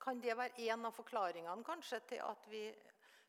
kan 0.00 0.20
det 0.20 0.36
være 0.36 0.68
en 0.70 0.86
av 0.88 0.94
forklaringene 0.96 1.66
kanskje 1.66 2.00
til 2.10 2.22
at 2.24 2.46
vi 2.50 2.66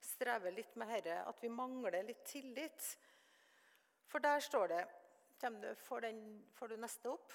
strever 0.05 0.53
litt 0.53 0.75
med 0.77 0.91
dette, 0.93 1.17
at 1.25 1.41
vi 1.41 1.49
mangler 1.49 2.03
litt 2.05 2.23
tillit. 2.27 2.91
For 4.07 4.21
der 4.23 4.39
står 4.39 4.71
det 4.73 4.83
får, 5.75 6.01
den, 6.01 6.45
får 6.53 6.67
du 6.67 6.77
neste 6.77 7.09
opp? 7.09 7.33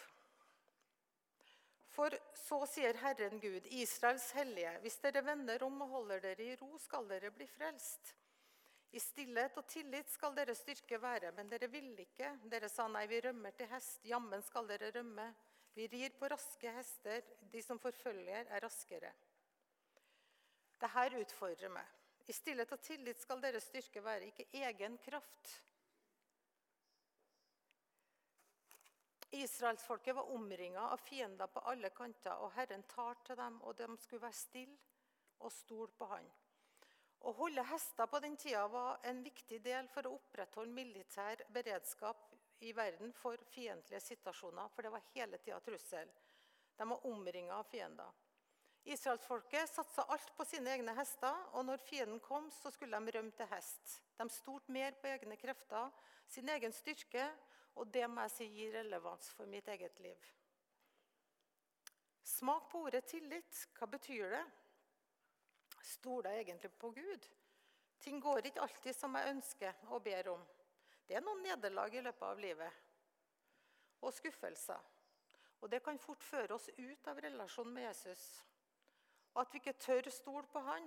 For 1.90 2.14
så 2.38 2.62
sier 2.70 2.96
Herren 3.02 3.40
Gud, 3.42 3.66
Israels 3.66 4.30
hellige, 4.32 4.76
hvis 4.84 5.00
dere 5.02 5.24
vender 5.26 5.62
om 5.66 5.82
og 5.82 5.96
holder 5.96 6.22
dere 6.22 6.46
i 6.52 6.56
ro, 6.60 6.78
skal 6.78 7.08
dere 7.10 7.32
bli 7.34 7.46
frelst. 7.50 8.14
I 8.90 9.00
stillhet 9.02 9.58
og 9.58 9.66
tillit 9.70 10.10
skal 10.10 10.34
dere 10.34 10.54
styrke 10.58 10.98
være, 11.02 11.30
men 11.36 11.50
dere 11.50 11.68
ville 11.70 12.06
ikke. 12.06 12.32
Dere 12.50 12.70
sa 12.70 12.88
nei, 12.90 13.04
vi 13.10 13.20
rømmer 13.22 13.54
til 13.54 13.68
hest. 13.70 14.00
Jammen 14.06 14.42
skal 14.42 14.66
dere 14.70 14.90
rømme. 14.96 15.28
Vi 15.74 15.86
rir 15.88 16.10
på 16.18 16.28
raske 16.28 16.70
hester. 16.74 17.24
De 17.52 17.62
som 17.62 17.78
forfølger, 17.78 18.46
er 18.50 18.64
raskere. 18.64 19.12
Dette 20.80 21.22
utfordrer 21.22 21.72
meg. 21.72 21.96
I 22.30 22.34
stillhet 22.36 22.72
og 22.72 22.82
tillit 22.84 23.20
skal 23.20 23.42
deres 23.42 23.66
styrke 23.68 24.02
være, 24.04 24.30
ikke 24.30 24.46
egen 24.64 24.98
kraft. 25.02 25.56
Israelsfolket 29.30 30.14
var 30.14 30.30
omringa 30.34 30.88
av 30.90 31.02
fiender 31.06 31.46
på 31.46 31.62
alle 31.70 31.90
kanter, 31.94 32.34
og 32.42 32.52
Herren 32.56 32.82
tar 32.90 33.18
til 33.26 33.38
dem, 33.38 33.60
og 33.62 33.76
de 33.78 33.86
skulle 34.02 34.22
være 34.22 34.38
stille 34.38 34.78
og 35.40 35.52
stole 35.54 35.90
på 35.98 36.08
Han. 36.10 36.26
Å 37.20 37.32
holde 37.36 37.62
hester 37.68 38.08
på 38.08 38.18
den 38.24 38.36
tida 38.40 38.64
var 38.72 38.98
en 39.04 39.22
viktig 39.22 39.60
del 39.64 39.88
for 39.92 40.08
å 40.08 40.14
opprettholde 40.16 40.72
militær 40.72 41.42
beredskap 41.52 42.30
i 42.60 42.72
verden 42.76 43.12
for 43.16 43.40
fiendtlige 43.50 44.00
situasjoner, 44.00 44.68
for 44.68 44.84
det 44.84 44.92
var 44.92 45.06
hele 45.14 45.38
tida 45.38 45.60
trussel. 45.64 46.10
De 46.76 46.88
var 46.88 47.06
omringa 47.06 47.54
av 47.56 47.68
fiender. 47.68 48.10
Israelsfolket 48.84 49.68
satsa 49.68 50.02
alt 50.08 50.32
på 50.36 50.44
sine 50.48 50.72
egne 50.72 50.94
hester, 50.96 51.36
og 51.52 51.66
når 51.68 51.82
fienden 51.84 52.20
kom, 52.24 52.48
så 52.50 52.72
skulle 52.72 53.00
de 53.00 53.12
rømme 53.16 53.32
til 53.36 53.48
hest. 53.50 53.96
De 54.16 54.28
stolte 54.32 54.72
mer 54.72 54.96
på 55.00 55.10
egne 55.10 55.36
krefter, 55.40 55.90
sin 56.28 56.48
egen 56.48 56.72
styrke, 56.72 57.26
og 57.76 57.92
det 57.92 58.06
må 58.08 58.24
jeg 58.26 58.34
si 58.36 58.48
gir 58.54 58.72
relevans 58.78 59.28
for 59.36 59.48
mitt 59.48 59.68
eget 59.68 60.00
liv. 60.00 60.30
Smak 62.24 62.70
på 62.70 62.86
ordet 62.86 63.04
tillit. 63.10 63.66
Hva 63.76 63.88
betyr 63.90 64.32
det? 64.32 64.44
Stoler 65.96 66.36
jeg 66.36 66.46
egentlig 66.46 66.72
på 66.78 66.90
Gud? 66.96 67.28
Ting 68.00 68.20
går 68.22 68.46
ikke 68.48 68.64
alltid 68.64 68.96
som 68.96 69.16
jeg 69.16 69.34
ønsker 69.34 69.84
og 69.90 70.02
ber 70.04 70.32
om. 70.32 70.44
Det 71.10 71.16
er 71.18 71.24
noen 71.26 71.40
nederlag 71.42 71.90
i 71.90 72.00
løpet 72.06 72.22
av 72.22 72.38
livet. 72.38 72.74
Og 74.06 74.12
skuffelser. 74.14 74.84
Og 75.58 75.72
det 75.72 75.80
kan 75.82 75.98
fort 75.98 76.22
føre 76.22 76.54
oss 76.54 76.68
ut 76.76 77.08
av 77.10 77.18
relasjonen 77.18 77.72
med 77.74 77.88
Jesus. 77.88 78.22
Og 79.34 79.40
at 79.42 79.50
vi 79.50 79.58
ikke 79.58 79.74
tør 79.82 80.06
stole 80.14 80.46
på 80.52 80.62
han. 80.68 80.86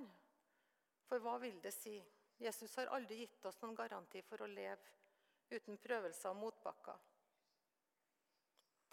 For 1.10 1.20
hva 1.20 1.34
vil 1.44 1.58
det 1.66 1.74
si? 1.76 1.98
Jesus 2.40 2.78
har 2.80 2.94
aldri 2.96 3.18
gitt 3.20 3.44
oss 3.52 3.60
noen 3.66 3.76
garanti 3.76 4.22
for 4.24 4.46
å 4.46 4.48
leve 4.48 5.52
uten 5.52 5.76
prøvelser 5.84 6.32
og 6.32 6.40
motbakker. 6.40 7.04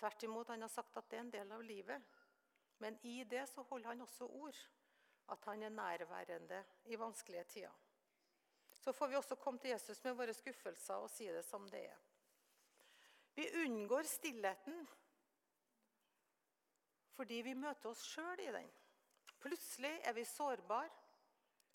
Tvert 0.02 0.26
imot, 0.26 0.50
han 0.50 0.66
har 0.66 0.72
sagt 0.74 0.98
at 0.98 1.06
det 1.12 1.20
er 1.20 1.24
en 1.28 1.32
del 1.36 1.54
av 1.54 1.62
livet. 1.62 2.10
Men 2.82 2.98
i 3.06 3.20
det 3.22 3.46
så 3.52 3.62
holder 3.70 3.92
han 3.92 4.02
også 4.02 4.26
ord. 4.26 4.58
At 5.30 5.46
han 5.46 5.62
er 5.62 5.78
nærværende 5.78 6.64
i 6.90 6.98
vanskelige 6.98 7.46
tider. 7.54 7.78
Så 8.80 8.92
får 8.96 9.08
vi 9.08 9.18
også 9.18 9.36
komme 9.36 9.60
til 9.60 9.74
Jesus 9.74 10.00
med 10.04 10.16
våre 10.16 10.34
skuffelser 10.34 11.04
og 11.04 11.10
si 11.12 11.28
det 11.28 11.44
som 11.44 11.68
det 11.68 11.84
er. 11.90 11.98
Vi 13.36 13.46
unngår 13.62 14.08
stillheten 14.08 14.86
fordi 17.20 17.42
vi 17.44 17.52
møter 17.52 17.90
oss 17.90 18.00
sjøl 18.08 18.40
i 18.40 18.52
den. 18.54 18.68
Plutselig 19.40 19.92
er 20.08 20.14
vi 20.16 20.24
sårbare. 20.24 20.88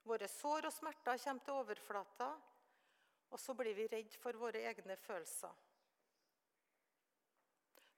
Våre 0.05 0.25
sår 0.29 0.67
og 0.69 0.73
smerter 0.73 1.17
kommer 1.21 1.45
til 1.45 1.59
overflata, 1.59 2.27
og 3.29 3.39
så 3.41 3.53
blir 3.57 3.73
vi 3.77 3.87
redd 3.89 4.13
for 4.21 4.37
våre 4.37 4.61
egne 4.69 4.97
følelser. 5.01 5.53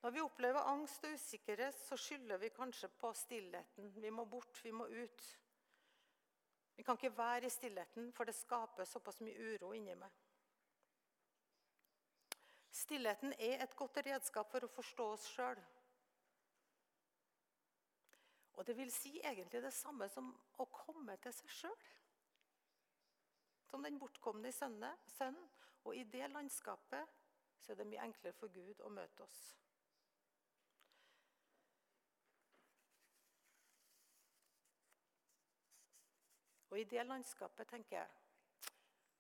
Når 0.03 0.13
vi 0.15 0.23
opplever 0.23 0.69
angst 0.71 1.03
og 1.03 1.15
usikkerhet, 1.19 1.75
så 1.75 1.97
skylder 1.99 2.39
vi 2.39 2.53
kanskje 2.55 2.87
på 2.99 3.11
stillheten. 3.15 3.89
Vi 3.95 4.11
må 4.13 4.23
bort, 4.25 4.59
vi 4.63 4.71
må 4.71 4.87
ut. 4.87 5.25
Vi 6.77 6.83
kan 6.83 6.97
ikke 6.97 7.17
være 7.17 7.45
i 7.45 7.49
stillheten, 7.49 8.11
for 8.13 8.23
det 8.23 8.35
skaper 8.35 8.85
såpass 8.85 9.21
mye 9.25 9.53
uro 9.53 9.71
inni 9.73 9.95
meg. 9.97 10.13
Stillheten 12.71 13.33
er 13.33 13.63
et 13.63 13.75
godt 13.75 13.97
redskap 14.05 14.51
for 14.51 14.63
å 14.63 14.69
forstå 14.69 15.07
oss 15.15 15.25
sjøl. 15.33 15.59
Og 18.57 18.65
det 18.67 18.77
vil 18.77 18.91
si 18.93 19.17
egentlig 19.19 19.61
det 19.65 19.73
samme 19.73 20.09
som 20.09 20.29
å 20.61 20.65
komme 20.73 21.17
til 21.21 21.33
seg 21.33 21.53
sjøl. 21.59 21.87
Som 23.69 23.83
den 23.85 23.99
bortkomne 23.99 24.53
sønnen. 24.53 25.41
Og 25.83 25.95
i 25.95 26.03
det 26.11 26.29
landskapet 26.29 27.17
så 27.61 27.71
er 27.71 27.79
det 27.79 27.87
mye 27.89 28.05
enklere 28.05 28.37
for 28.37 28.53
Gud 28.53 28.81
å 28.85 28.89
møte 28.93 29.25
oss. 29.25 29.37
Og 36.69 36.79
i 36.79 36.83
det 36.83 37.05
landskapet, 37.05 37.67
tenker 37.67 37.97
jeg, 37.97 38.07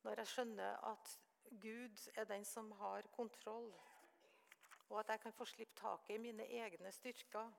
når 0.03 0.21
jeg 0.21 0.27
skjønner 0.27 0.83
at 0.91 1.19
Gud 1.61 2.09
er 2.15 2.27
den 2.27 2.45
som 2.45 2.71
har 2.71 3.07
kontroll, 3.15 3.71
og 4.89 4.99
at 4.99 5.09
jeg 5.09 5.19
kan 5.19 5.33
få 5.33 5.45
slippe 5.45 5.75
taket 5.75 6.15
i 6.15 6.21
mine 6.21 6.45
egne 6.47 6.91
styrker 6.91 7.51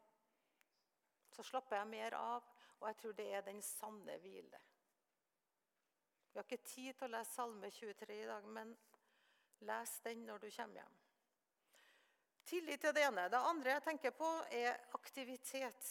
så 1.39 1.43
slapper 1.43 1.77
jeg 1.77 1.87
mer 1.87 2.15
av, 2.19 2.47
og 2.81 2.89
jeg 2.89 2.97
tror 2.99 3.13
det 3.19 3.27
er 3.35 3.45
den 3.47 3.61
sanne 3.63 4.17
hvile. 4.23 4.61
Vi 6.33 6.39
har 6.39 6.47
ikke 6.47 6.67
tid 6.67 6.97
til 6.99 7.07
å 7.07 7.13
lese 7.13 7.35
Salme 7.35 7.71
23 7.71 8.17
i 8.17 8.27
dag, 8.27 8.49
men 8.57 8.73
les 9.69 9.93
den 10.03 10.25
når 10.27 10.43
du 10.43 10.49
kommer 10.57 10.81
hjem. 10.81 10.97
Tillit 12.49 12.81
til 12.81 12.95
det 12.97 13.05
ene. 13.05 13.29
Det 13.31 13.41
andre 13.53 13.75
jeg 13.77 13.85
tenker 13.87 14.15
på, 14.19 14.29
er 14.51 14.79
aktivitet. 14.97 15.89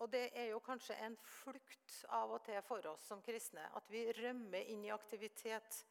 Og 0.00 0.08
det 0.08 0.30
er 0.32 0.50
jo 0.54 0.62
kanskje 0.64 0.96
en 1.04 1.16
flukt 1.20 1.96
av 2.16 2.32
og 2.32 2.42
til 2.46 2.60
for 2.64 2.86
oss 2.88 3.04
som 3.10 3.20
kristne. 3.24 3.66
At 3.76 3.88
vi 3.92 4.06
rømmer 4.16 4.72
inn 4.72 4.86
i 4.86 4.92
aktivitet. 4.94 5.82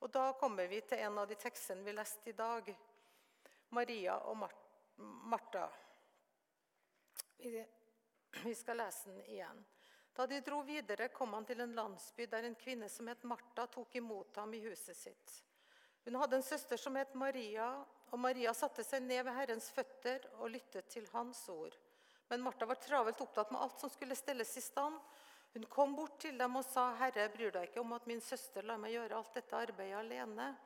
Og 0.00 0.12
da 0.12 0.30
kommer 0.40 0.68
vi 0.68 0.82
til 0.84 1.00
en 1.06 1.18
av 1.22 1.28
de 1.28 1.38
tekstene 1.40 1.84
vi 1.84 1.96
leste 1.96 2.32
i 2.32 2.36
dag. 2.36 2.68
Maria 3.76 4.18
og 4.28 4.42
Martha. 5.30 5.66
Vi 7.40 8.54
skal 8.54 8.82
lese 8.82 9.08
den 9.08 9.22
igjen. 9.24 9.64
Da 10.12 10.26
de 10.26 10.40
dro 10.44 10.60
videre, 10.66 11.08
kom 11.08 11.32
han 11.32 11.46
til 11.48 11.62
en 11.64 11.72
landsby 11.72 12.26
der 12.28 12.44
en 12.44 12.58
kvinne 12.58 12.88
som 12.92 13.08
het 13.08 13.22
Martha, 13.24 13.64
tok 13.70 13.94
imot 13.96 14.36
ham 14.36 14.52
i 14.54 14.60
huset 14.66 14.98
sitt. 14.98 15.36
Hun 16.04 16.18
hadde 16.20 16.36
en 16.40 16.44
søster 16.44 16.80
som 16.80 16.96
het 16.98 17.14
Maria, 17.14 17.70
og 18.10 18.18
Maria 18.18 18.52
satte 18.56 18.84
seg 18.84 19.04
ned 19.06 19.22
ved 19.24 19.36
Herrens 19.36 19.70
føtter 19.72 20.26
og 20.40 20.50
lyttet 20.50 20.90
til 20.92 21.06
hans 21.14 21.44
ord. 21.52 21.76
Men 22.30 22.44
Martha 22.46 22.66
var 22.66 22.78
travelt 22.78 23.20
opptatt 23.20 23.50
med 23.50 23.60
alt 23.60 23.80
som 23.82 23.90
skulle 23.90 24.14
stelles 24.14 24.56
i 24.56 24.60
stand. 24.62 25.00
Hun 25.52 25.64
kom 25.66 25.96
bort 25.98 26.20
til 26.22 26.38
dem 26.38 26.56
og 26.56 26.64
sa, 26.64 26.92
'Herre, 26.94 27.28
bryr 27.28 27.50
deg 27.50 27.68
ikke 27.68 27.80
om 27.80 27.92
at 27.92 28.06
min 28.06 28.20
søster 28.22 28.62
lar 28.62 28.78
meg 28.78 28.92
gjøre 28.94 29.16
alt 29.16 29.34
dette 29.34 29.56
arbeidet 29.56 29.98
alene?' 29.98 30.56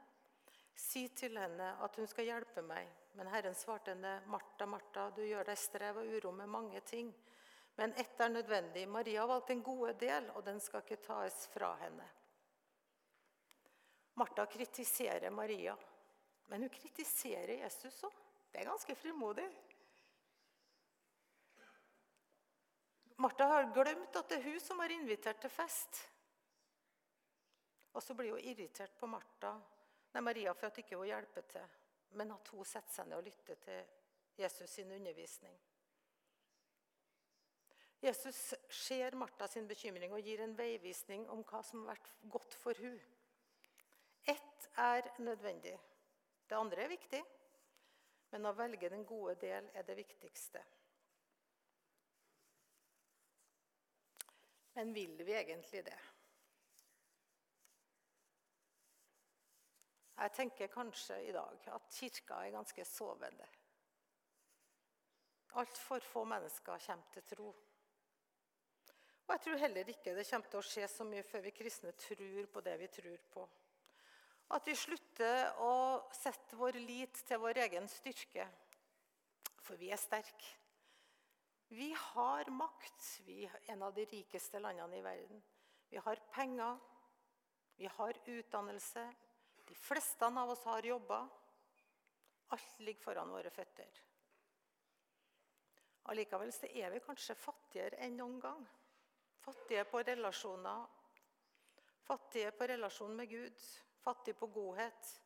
Si 0.76 1.08
til 1.08 1.38
henne 1.38 1.70
at 1.86 1.96
hun 1.96 2.06
skal 2.06 2.28
hjelpe 2.28 2.62
meg. 2.62 2.90
Men 3.14 3.30
Herren 3.32 3.54
svarte 3.54 3.94
henne, 3.94 4.20
'Martha, 4.26 4.66
Martha, 4.66 5.10
du 5.10 5.22
gjør 5.24 5.48
deg 5.48 5.58
strev 5.58 6.02
og 6.02 6.12
uro 6.18 6.32
med 6.32 6.52
mange 6.52 6.80
ting.' 6.80 7.14
Men 7.76 7.94
ett 7.96 8.20
er 8.20 8.28
nødvendig. 8.28 8.88
Maria 8.88 9.20
har 9.20 9.28
valgt 9.28 9.50
en 9.50 9.62
gode 9.62 9.92
del, 9.92 10.30
og 10.30 10.44
den 10.44 10.60
skal 10.60 10.84
ikke 10.84 11.02
tas 11.02 11.46
fra 11.46 11.74
henne. 11.80 12.04
Martha 14.14 14.44
kritiserer 14.46 15.30
Maria, 15.30 15.76
men 16.46 16.60
hun 16.60 16.70
kritiserer 16.70 17.56
Jesus 17.64 18.04
òg. 18.04 18.12
Det 18.52 18.60
er 18.60 18.68
ganske 18.68 18.94
frimodig. 18.94 19.48
Martha 23.16 23.44
har 23.46 23.70
glemt 23.74 24.16
at 24.16 24.28
det 24.28 24.40
er 24.40 24.48
hun 24.48 24.60
som 24.60 24.80
har 24.82 24.90
invitert 24.90 25.40
til 25.42 25.52
fest. 25.52 26.00
Og 27.94 28.02
så 28.02 28.14
blir 28.18 28.34
hun 28.34 28.42
irritert 28.42 28.96
på 28.98 29.06
Martha, 29.06 29.52
nei, 30.14 30.22
Maria 30.22 30.54
for 30.54 30.66
at 30.66 30.80
ikke 30.82 30.98
hun 30.98 31.06
hjelper 31.06 31.46
til, 31.52 31.76
men 32.18 32.32
at 32.34 32.50
hun 32.50 32.66
setter 32.66 32.96
seg 32.96 33.06
ned 33.10 33.20
og 33.20 33.28
lytter 33.28 33.60
til 33.62 33.84
Jesus 34.38 34.70
sin 34.70 34.90
undervisning. 34.92 35.54
Jesus 38.04 38.54
ser 38.68 39.14
Martha 39.16 39.46
sin 39.48 39.68
bekymring 39.68 40.12
og 40.12 40.26
gir 40.26 40.42
en 40.44 40.58
veivisning 40.58 41.24
om 41.32 41.40
hva 41.46 41.62
som 41.64 41.84
har 41.84 41.94
vært 41.94 42.10
godt 42.34 42.56
for 42.60 42.82
hun. 42.82 42.98
Ett 44.28 44.68
er 44.76 45.08
nødvendig. 45.22 45.78
Det 46.48 46.58
andre 46.58 46.84
er 46.84 46.92
viktig, 46.92 47.22
men 48.34 48.50
å 48.50 48.52
velge 48.58 48.90
den 48.92 49.06
gode 49.08 49.38
del 49.40 49.70
er 49.72 49.86
det 49.86 49.96
viktigste. 50.02 50.60
Men 54.74 54.94
vil 54.94 55.24
vi 55.24 55.34
egentlig 55.38 55.84
det? 55.86 55.98
Jeg 60.14 60.32
tenker 60.32 60.70
kanskje 60.70 61.18
i 61.26 61.32
dag 61.34 61.68
at 61.74 61.90
kirka 61.94 62.40
er 62.42 62.54
ganske 62.54 62.84
sovende. 62.86 63.46
Altfor 65.54 66.02
få 66.02 66.24
mennesker 66.24 66.78
kommer 66.86 67.10
til 67.14 67.26
tro. 67.28 67.48
Og 69.24 69.32
jeg 69.32 69.40
tror 69.44 69.62
heller 69.62 69.88
ikke 69.88 70.14
det 70.14 70.26
kommer 70.30 70.50
til 70.50 70.60
å 70.60 70.66
skje 70.66 70.88
så 70.90 71.06
mye 71.08 71.26
før 71.26 71.44
vi 71.46 71.54
kristne 71.54 71.92
tror 71.98 72.50
på 72.52 72.62
det 72.66 72.74
vi 72.82 72.90
tror 72.98 73.22
på. 73.34 73.46
At 74.54 74.66
vi 74.68 74.74
slutter 74.76 75.62
å 75.64 75.74
sette 76.14 76.58
vår 76.58 76.78
lit 76.82 77.22
til 77.26 77.40
vår 77.40 77.62
egen 77.64 77.88
styrke. 77.88 78.46
For 79.64 79.80
vi 79.80 79.88
er 79.94 80.00
sterke. 80.00 80.63
Vi 81.68 81.92
har 81.98 82.50
makt. 82.50 83.20
Vi 83.26 83.44
er 83.44 83.70
en 83.74 83.82
av 83.82 83.94
de 83.94 84.04
rikeste 84.10 84.60
landene 84.60 84.98
i 84.98 85.04
verden. 85.04 85.42
Vi 85.90 85.96
har 85.96 86.22
penger. 86.32 86.78
Vi 87.76 87.86
har 87.86 88.20
utdannelse. 88.26 89.06
De 89.64 89.74
fleste 89.74 90.26
av 90.26 90.50
oss 90.50 90.64
har 90.64 90.82
jobber. 90.82 91.28
Alt 92.48 92.80
ligger 92.80 93.02
foran 93.02 93.32
våre 93.32 93.50
føtter. 93.50 94.00
Allikevel 96.12 96.52
er 96.68 96.90
vi 96.92 97.00
kanskje 97.00 97.34
fattigere 97.34 97.96
enn 98.04 98.18
noen 98.20 98.40
gang 98.40 98.64
fattige 99.44 99.84
på 99.84 100.02
relasjoner, 100.02 100.86
Fattige 102.04 102.50
på 102.52 102.66
relasjon 102.68 103.14
med 103.16 103.28
Gud, 103.28 103.60
Fattige 104.04 104.36
på 104.36 104.46
godhet. 104.46 105.20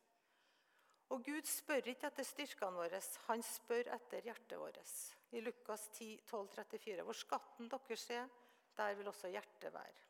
Og 1.09 1.23
Gud 1.25 1.47
spør 1.47 1.89
ikke 1.91 2.07
etter 2.07 2.23
styrkene 2.23 2.79
våre, 2.79 3.01
han 3.27 3.43
spør 3.43 3.89
etter 3.95 4.23
hjertet 4.29 4.59
vårt. 4.61 4.93
I 5.31 5.41
Lukas 5.41 5.89
10, 5.93 6.21
12, 6.25 6.47
34, 6.55 7.03
Hvor 7.05 7.17
skatten 7.17 7.69
deres 7.69 8.09
er, 8.09 8.29
der 8.77 8.95
vil 8.97 9.07
også 9.07 9.27
hjertet 9.27 9.73
være. 9.73 10.05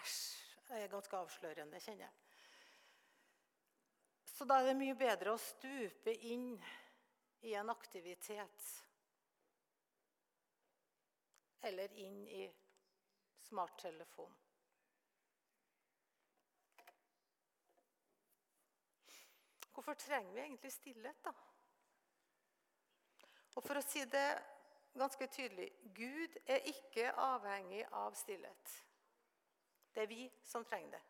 Æsj. 0.00 0.20
Det 0.68 0.82
er 0.82 0.88
ganske 0.88 1.16
avslørende, 1.16 1.80
kjenner 1.80 2.04
jeg. 2.06 2.12
Så 4.34 4.44
da 4.44 4.58
er 4.58 4.70
det 4.70 4.78
mye 4.78 4.96
bedre 4.98 5.34
å 5.34 5.38
stupe 5.38 6.14
inn 6.26 6.54
i 7.46 7.52
en 7.54 7.70
aktivitet 7.70 8.70
eller 11.64 11.92
inn 12.02 12.24
i 12.28 12.46
smarttelefonen. 13.46 14.40
Hvorfor 19.74 19.94
trenger 19.98 20.32
vi 20.32 20.40
egentlig 20.40 20.72
stillhet, 20.72 21.24
da? 21.24 21.32
Og 23.54 23.62
For 23.62 23.78
å 23.78 23.84
si 23.86 24.02
det 24.10 24.28
ganske 24.98 25.26
tydelig 25.30 25.70
Gud 25.94 26.38
er 26.46 26.66
ikke 26.70 27.12
avhengig 27.18 27.84
av 27.94 28.14
stillhet. 28.18 28.76
Det 29.94 30.02
er 30.02 30.10
vi 30.10 30.24
som 30.42 30.64
trenger 30.66 30.96
det. 30.96 31.02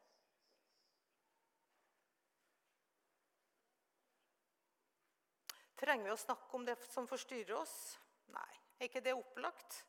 Trenger 5.81 6.05
vi 6.05 6.13
å 6.15 6.21
snakke 6.21 6.57
om 6.57 6.65
det 6.65 6.77
som 6.89 7.09
forstyrrer 7.09 7.57
oss? 7.59 7.75
Nei. 8.33 8.53
Er 8.79 8.89
ikke 8.89 9.03
det 9.05 9.17
opplagt? 9.17 9.81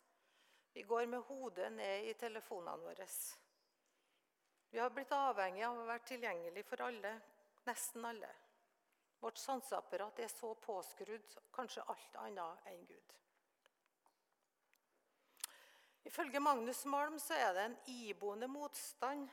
Vi 0.76 0.84
går 0.84 1.06
med 1.08 1.24
hodet 1.30 1.70
ned 1.72 2.10
i 2.10 2.16
telefonene 2.20 2.84
våre. 2.84 3.08
Vi 4.72 4.80
har 4.80 4.92
blitt 4.92 5.12
avhengig 5.16 5.64
av 5.64 5.78
å 5.80 5.86
være 5.88 6.04
tilgjengelig 6.10 6.66
for 6.68 6.84
alle, 6.84 7.14
nesten 7.68 8.04
alle. 8.10 8.32
Vårt 9.20 9.38
sanseapparat 9.38 10.20
er 10.20 10.28
så 10.30 10.54
påskrudd, 10.62 11.38
kanskje 11.56 11.86
alt 11.92 12.18
annet 12.22 12.68
enn 12.72 12.86
Gud. 12.86 13.14
Ifølge 16.06 16.40
Magnus 16.40 16.86
Malm 16.86 17.18
så 17.20 17.34
er 17.34 17.54
det 17.54 17.64
en 17.66 17.78
iboende 17.90 18.48
motstand 18.48 19.30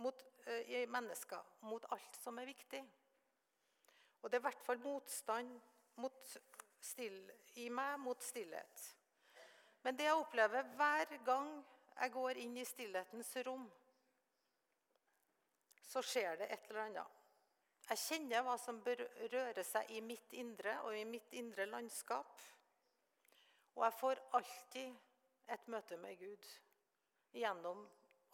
mot, 0.00 0.22
uh, 0.46 0.62
i 0.72 0.86
mennesker 0.88 1.42
mot 1.68 1.84
alt 1.92 2.16
som 2.22 2.38
er 2.38 2.48
viktig. 2.48 2.80
Og 4.22 4.30
det 4.30 4.38
er 4.38 4.40
i 4.40 4.48
hvert 4.48 4.64
fall 4.64 4.80
motstand 4.80 5.52
still, 6.80 7.18
i 7.60 7.68
meg 7.70 7.98
mot 8.00 8.22
stillhet. 8.24 8.86
Men 9.84 9.96
det 9.96 10.08
jeg 10.08 10.18
opplever 10.18 10.66
hver 10.76 11.12
gang 11.26 11.52
jeg 12.00 12.12
går 12.12 12.40
inn 12.42 12.56
i 12.58 12.64
stillhetens 12.66 13.36
rom, 13.46 13.68
så 15.86 16.02
skjer 16.02 16.40
det 16.40 16.48
et 16.50 16.70
eller 16.70 16.82
annet. 16.88 17.15
Jeg 17.86 18.02
kjenner 18.02 18.42
hva 18.42 18.56
som 18.58 18.80
bør 18.82 19.04
røre 19.30 19.62
seg 19.62 19.90
i 19.94 20.00
mitt 20.02 20.32
indre 20.34 20.72
og 20.88 20.96
i 20.98 21.04
mitt 21.06 21.34
indre 21.38 21.68
landskap. 21.70 22.40
Og 23.76 23.84
jeg 23.84 23.94
får 24.00 24.22
alltid 24.38 25.52
et 25.54 25.68
møte 25.70 25.98
med 26.02 26.18
Gud 26.18 26.48
gjennom 27.36 27.84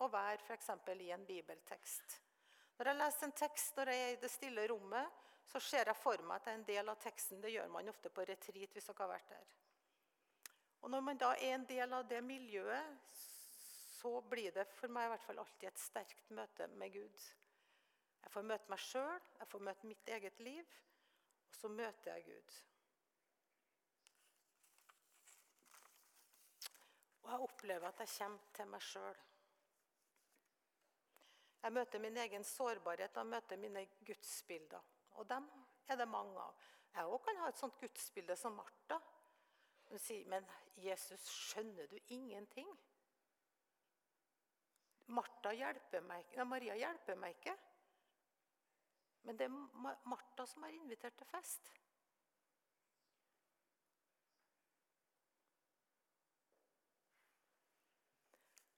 å 0.01 0.09
være 0.09 0.41
f.eks. 0.47 0.71
i 1.05 1.11
en 1.13 1.27
bibeltekst. 1.27 2.17
Når 2.79 2.89
jeg 2.89 2.99
leser 2.99 3.27
en 3.29 3.37
tekst 3.43 3.77
når 3.77 3.93
jeg 3.93 4.05
er 4.07 4.15
i 4.15 4.23
det 4.23 4.31
stille 4.33 4.65
rommet, 4.71 5.21
så 5.53 5.61
ser 5.61 5.91
jeg 5.91 6.01
for 6.01 6.25
meg 6.25 6.39
at 6.39 6.47
det 6.47 6.53
er 6.53 6.59
en 6.61 6.71
del 6.71 6.89
av 6.89 7.03
teksten. 7.03 7.43
Det 7.43 7.53
gjør 7.53 7.69
man 7.75 7.93
ofte 7.93 8.09
på 8.09 8.25
retreat 8.25 8.73
hvis 8.73 8.88
dere 8.88 9.05
har 9.05 9.12
vært 9.12 9.35
der. 9.35 9.53
Og 10.83 10.91
Når 10.91 11.01
man 11.01 11.21
da 11.21 11.35
er 11.37 11.59
en 11.59 11.69
del 11.69 11.93
av 11.93 12.09
det 12.09 12.23
miljøet, 12.25 13.21
så 14.01 14.21
blir 14.31 14.51
det 14.51 14.65
for 14.81 14.91
meg 14.91 15.07
i 15.07 15.12
hvert 15.12 15.27
fall 15.29 15.38
alltid 15.45 15.69
et 15.69 15.79
sterkt 15.79 16.31
møte 16.35 16.67
med 16.81 16.91
Gud. 16.97 17.27
Jeg 18.23 18.31
får 18.31 18.47
møte 18.49 18.71
meg 18.73 18.81
sjøl, 18.81 19.25
jeg 19.39 19.49
får 19.51 19.65
møte 19.69 19.89
mitt 19.91 20.09
eget 20.09 20.41
liv, 20.41 20.77
og 21.49 21.57
så 21.59 21.69
møter 21.69 22.15
jeg 22.15 22.25
Gud. 22.29 22.61
Og 27.23 27.31
jeg 27.31 27.47
opplever 27.49 27.89
at 27.89 28.01
jeg 28.01 28.15
kommer 28.19 28.55
til 28.57 28.71
meg 28.73 28.83
sjøl. 28.83 29.21
Jeg 31.63 31.73
møter 31.73 32.03
min 32.03 32.17
egen 32.19 32.45
sårbarhet 32.45 33.17
og 33.17 33.27
møter 33.27 33.57
mine 33.57 33.85
gudsbilder. 34.07 34.83
Og 35.21 35.29
dem 35.31 35.47
er 35.87 35.97
det 35.97 36.09
mange 36.09 36.41
av. 36.41 36.57
Jeg 36.95 37.09
òg 37.09 37.21
kan 37.25 37.39
ha 37.41 37.49
et 37.49 37.61
sånt 37.61 37.79
gudsbilde 37.81 38.37
som 38.37 38.57
Martha. 38.59 38.99
Hun 39.89 39.99
sier, 39.99 40.27
'Men 40.27 40.47
Jesus, 40.77 41.21
skjønner 41.21 41.87
du 41.87 41.99
ingenting?' 42.09 42.79
Martha 45.07 45.53
hjelper 45.53 46.01
meg, 46.01 46.47
Maria 46.47 46.75
hjelper 46.75 47.15
meg 47.15 47.37
ikke. 47.37 47.57
Men 49.23 49.39
det 49.39 49.47
er 49.47 50.03
Martha 50.11 50.47
som 50.47 50.67
har 50.67 50.75
invitert 50.75 51.17
til 51.19 51.29
fest. 51.31 51.71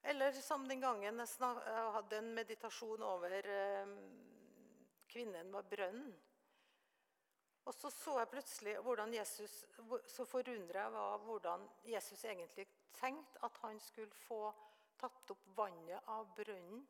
Eller 0.05 0.33
som 0.33 0.69
den 0.69 0.83
gangen 0.85 1.21
jeg 1.23 1.85
hadde 1.97 2.19
en 2.19 2.35
meditasjon 2.37 3.03
over 3.03 3.33
eh, 3.33 3.93
kvinnen 5.09 5.53
ved 5.55 5.71
brønnen. 5.71 6.11
Og 7.65 7.73
så 7.75 7.89
så 7.91 8.19
jeg 8.19 8.29
plutselig 8.29 8.75
hvordan 8.85 9.15
Jesus, 9.15 9.55
så 10.07 10.27
forundra 10.29 10.83
jeg 10.83 10.93
var 10.93 11.23
hvordan 11.25 11.65
Jesus 11.89 12.25
egentlig 12.25 12.67
tenkte 12.93 13.41
at 13.49 13.57
han 13.63 13.81
skulle 13.81 14.13
få 14.27 14.43
tatt 15.01 15.33
opp 15.33 15.49
vannet 15.57 16.13
av 16.13 16.29
brønnen 16.37 16.85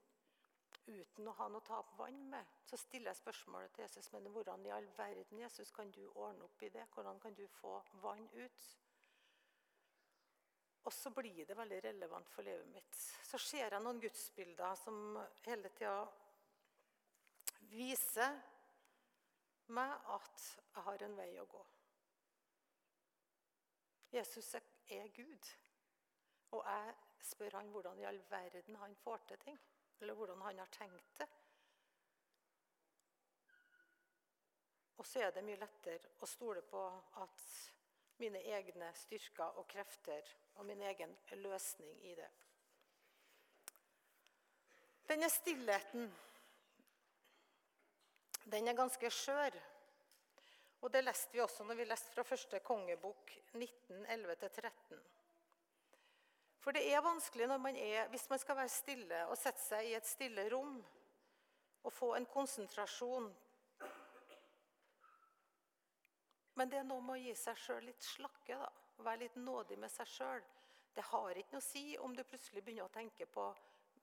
uten 0.86 1.28
å 1.28 1.34
ha 1.38 1.48
noe 1.48 1.62
å 1.62 1.66
ta 1.66 1.78
opp 1.80 1.92
vann 1.98 2.18
med. 2.30 2.54
Så 2.66 2.78
stiller 2.80 3.12
jeg 3.12 3.22
spørsmålet 3.22 3.74
til 3.74 3.84
Jesus 3.86 4.10
men 4.12 4.28
hvordan 4.32 4.66
i 4.66 4.72
all 4.74 4.88
verden 4.96 5.40
Jesus, 5.40 5.72
kan 5.72 5.90
du 5.90 6.02
ordne 6.12 6.44
opp 6.48 6.62
i 6.62 6.72
det? 6.74 6.86
Hvordan 6.94 7.20
kan 7.20 7.34
du 7.34 7.46
få 7.60 7.76
vann 8.02 8.26
ut? 8.34 8.70
Og 10.84 10.92
så 10.92 11.10
blir 11.16 11.46
det 11.48 11.56
veldig 11.56 11.80
relevant 11.84 12.28
for 12.28 12.44
livet 12.44 12.68
mitt. 12.68 12.96
Så 13.24 13.40
ser 13.40 13.72
jeg 13.72 13.82
noen 13.82 14.02
gudsbilder 14.02 14.74
som 14.76 15.16
hele 15.46 15.70
tida 15.72 16.02
viser 17.72 18.36
meg 19.72 19.94
at 20.12 20.44
jeg 20.74 20.84
har 20.86 21.06
en 21.06 21.16
vei 21.16 21.30
å 21.40 21.46
gå. 21.48 21.62
Jesus 24.14 24.54
er 24.54 25.08
Gud. 25.16 25.48
Og 26.54 26.68
jeg 26.68 26.92
spør 27.24 27.56
han 27.56 27.72
hvordan 27.72 27.98
i 27.98 28.06
all 28.06 28.20
verden 28.30 28.76
han 28.76 28.94
får 29.00 29.24
til 29.30 29.40
ting. 29.48 29.58
Eller 30.00 30.14
hvordan 30.14 30.42
han 30.42 30.58
har 30.58 30.72
tenkt 30.72 31.18
det. 31.18 31.28
Og 34.96 35.06
så 35.06 35.20
er 35.20 35.32
det 35.34 35.44
mye 35.44 35.60
lettere 35.60 36.14
å 36.22 36.26
stole 36.28 36.62
på 36.64 36.80
at 37.22 37.46
mine 38.22 38.40
egne 38.56 38.92
styrker 38.96 39.58
og 39.58 39.66
krefter 39.68 40.28
og 40.54 40.66
min 40.68 40.82
egen 40.86 41.16
løsning 41.42 41.98
i 42.06 42.14
det. 42.14 42.30
Denne 45.08 45.28
stillheten 45.28 46.08
den 48.44 48.68
er 48.68 48.76
ganske 48.76 49.10
skjør. 49.10 49.56
Og 50.84 50.92
Det 50.92 51.00
leste 51.04 51.32
vi 51.32 51.40
også 51.40 51.64
når 51.64 51.78
vi 51.78 51.84
leste 51.88 52.12
fra 52.12 52.24
første 52.28 52.60
kongebok 52.60 53.30
1911-13. 53.54 54.98
For 56.64 56.72
det 56.72 56.86
er 56.88 57.04
vanskelig 57.04 57.48
man 57.60 57.76
er, 57.76 58.06
hvis 58.08 58.24
man 58.30 58.40
skal 58.40 58.56
være 58.56 58.72
stille 58.72 59.18
og 59.28 59.36
sette 59.36 59.60
seg 59.60 59.90
i 59.90 59.96
et 59.98 60.06
stille 60.08 60.46
rom 60.48 60.78
og 61.84 61.92
få 61.92 62.14
en 62.16 62.26
konsentrasjon 62.26 63.28
Men 66.54 66.70
det 66.70 66.78
er 66.78 66.86
noe 66.86 67.02
med 67.02 67.16
å 67.16 67.22
gi 67.22 67.32
seg 67.34 67.58
sjøl 67.58 67.80
litt 67.88 68.04
slakke. 68.06 68.54
da. 68.54 68.68
Være 69.02 69.24
litt 69.24 69.38
nådig 69.42 69.78
med 69.82 69.90
seg 69.90 70.06
sjøl. 70.06 70.42
Det 70.94 71.02
har 71.08 71.38
ikke 71.40 71.56
noe 71.56 71.64
å 71.64 71.66
si 71.66 71.96
om 71.98 72.14
du 72.14 72.22
plutselig 72.22 72.62
begynner 72.62 72.86
å 72.86 72.94
tenke 72.94 73.26
på 73.26 73.48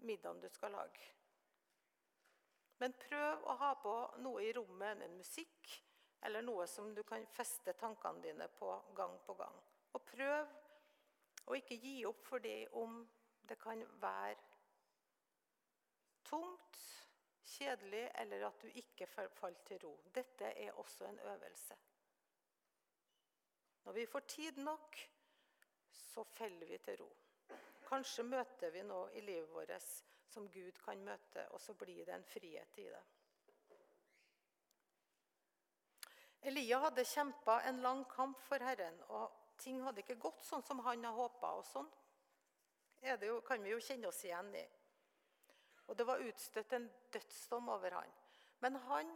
middagen 0.04 0.42
du 0.44 0.50
skal 0.52 0.76
lage. 0.76 1.06
Men 2.84 2.96
prøv 3.08 3.46
å 3.48 3.56
ha 3.62 3.70
på 3.80 3.94
noe 4.26 4.44
i 4.44 4.52
rommet, 4.58 5.00
en 5.00 5.16
musikk 5.16 5.78
eller 6.28 6.44
noe 6.44 6.68
som 6.68 6.92
du 6.94 7.06
kan 7.08 7.24
feste 7.34 7.74
tankene 7.80 8.22
dine 8.26 8.50
på 8.60 8.74
gang 8.98 9.16
på 9.26 9.38
gang. 9.40 9.56
Og 9.96 10.04
prøv 10.12 10.52
å 11.46 11.58
ikke 11.58 11.78
gi 11.82 11.96
opp 12.06 12.26
for 12.26 12.44
det 12.44 12.68
om 12.80 13.02
det 13.50 13.58
kan 13.60 13.82
være 14.02 14.38
tungt, 16.24 16.78
kjedelig 17.52 18.04
eller 18.22 18.46
at 18.48 18.62
du 18.62 18.68
ikke 18.80 19.08
faller 19.12 19.64
til 19.68 19.82
ro. 19.84 19.96
Dette 20.14 20.54
er 20.56 20.78
også 20.80 21.08
en 21.10 21.20
øvelse. 21.20 21.78
Når 23.84 23.98
vi 23.98 24.06
får 24.06 24.20
tid 24.20 24.58
nok, 24.58 24.98
så 25.92 26.24
faller 26.24 26.68
vi 26.68 26.78
til 26.78 27.02
ro. 27.02 27.10
Kanskje 27.88 28.24
møter 28.24 28.72
vi 28.72 28.84
noe 28.88 29.10
i 29.20 29.22
livet 29.26 29.50
vårt 29.52 29.90
som 30.32 30.48
Gud 30.48 30.78
kan 30.86 31.02
møte, 31.04 31.44
og 31.52 31.60
så 31.60 31.74
blir 31.76 32.06
det 32.06 32.14
en 32.16 32.24
frihet 32.24 32.78
i 32.80 32.88
det. 32.88 33.02
Elia 36.42 36.80
hadde 36.86 37.04
kjempa 37.06 37.60
en 37.68 37.82
lang 37.84 38.06
kamp 38.10 38.40
for 38.48 38.64
Herren, 38.64 38.96
og 39.10 39.41
ting 39.62 39.82
hadde 39.86 40.04
ikke 40.04 40.20
gått 40.22 40.46
sånn 40.46 40.64
som 40.66 40.82
han 40.86 41.06
hadde 41.06 41.16
håpa. 41.18 41.54
Og 41.60 41.66
sånn 41.70 41.90
jo, 43.26 43.40
kan 43.46 43.64
vi 43.64 43.74
jo 43.74 43.82
kjenne 43.82 44.10
oss 44.10 44.24
igjen 44.26 44.52
i. 44.58 44.66
Og 45.90 45.98
det 45.98 46.06
var 46.08 46.24
utstøtt 46.24 46.74
en 46.78 46.90
dødsdom 47.14 47.70
over 47.74 47.98
han. 47.98 48.12
Men 48.62 48.78
han 48.88 49.10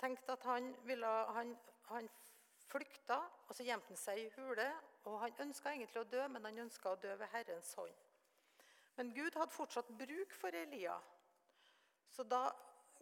tenkte 0.00 0.36
at 0.36 0.46
han 0.48 0.70
ville 0.86 1.06
Han, 1.06 1.56
han 1.90 2.08
flykta, 2.68 3.18
og 3.48 3.56
så 3.56 3.66
gjemte 3.66 3.92
han 3.92 4.00
seg 4.00 4.22
i 4.22 4.30
hule. 4.36 4.68
Og 5.04 5.18
han 5.20 5.40
ønska 5.46 5.72
egentlig 5.74 6.00
å 6.00 6.08
dø, 6.08 6.22
men 6.28 6.44
han 6.48 6.64
ønska 6.66 6.94
å 6.94 7.00
dø 7.00 7.14
ved 7.20 7.30
Herrens 7.34 7.74
hånd. 7.78 8.04
Men 8.96 9.10
Gud 9.14 9.34
hadde 9.34 9.52
fortsatt 9.52 9.90
bruk 9.98 10.32
for 10.38 10.54
Elia. 10.54 10.94
Så 12.08 12.22
da 12.22 12.46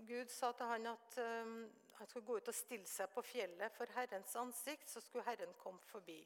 Gud 0.09 0.33
sa 0.33 0.53
til 0.57 0.67
han 0.67 0.89
at 0.95 1.19
um, 1.21 1.57
han 1.99 2.09
skulle 2.09 2.27
gå 2.27 2.37
ut 2.41 2.49
og 2.49 2.57
stille 2.57 2.89
seg 2.89 3.11
på 3.13 3.23
fjellet 3.23 3.75
for 3.77 3.93
Herrens 3.95 4.37
ansikt, 4.41 4.89
så 4.91 5.01
skulle 5.05 5.27
Herren 5.29 5.53
komme 5.61 5.85
forbi. 5.87 6.19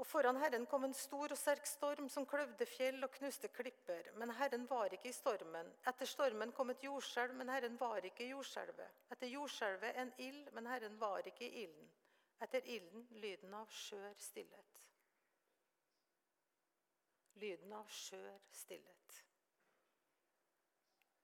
Og 0.00 0.06
Foran 0.08 0.38
Herren 0.40 0.62
kom 0.64 0.86
en 0.86 0.94
stor 0.96 1.34
og 1.34 1.36
sterk 1.36 1.66
storm 1.68 2.06
som 2.08 2.24
kløvde 2.28 2.64
fjell 2.64 3.04
og 3.04 3.10
knuste 3.18 3.50
klipper. 3.52 4.06
Men 4.16 4.30
Herren 4.38 4.64
var 4.70 4.94
ikke 4.96 5.10
i 5.10 5.12
stormen. 5.12 5.68
Etter 5.90 6.08
stormen 6.08 6.54
kom 6.56 6.72
et 6.72 6.86
jordskjelv, 6.86 7.34
men 7.36 7.52
Herren 7.52 7.76
var 7.80 8.06
ikke 8.08 8.24
i 8.24 8.30
jordskjelvet. 8.30 9.02
Etter 9.12 9.28
jordskjelvet 9.28 10.00
en 10.00 10.14
ild, 10.24 10.48
men 10.56 10.70
Herren 10.72 10.96
var 11.00 11.28
ikke 11.28 11.44
i 11.44 11.66
ilden. 11.66 11.92
Etter 12.40 12.64
ilden 12.64 13.04
lyden 13.20 13.58
av 13.60 13.68
skjør 13.82 14.16
stillhet. 14.16 14.80
Lyden 17.44 17.76
av 17.76 17.92
skjør 17.92 18.40
stillhet. 18.56 19.22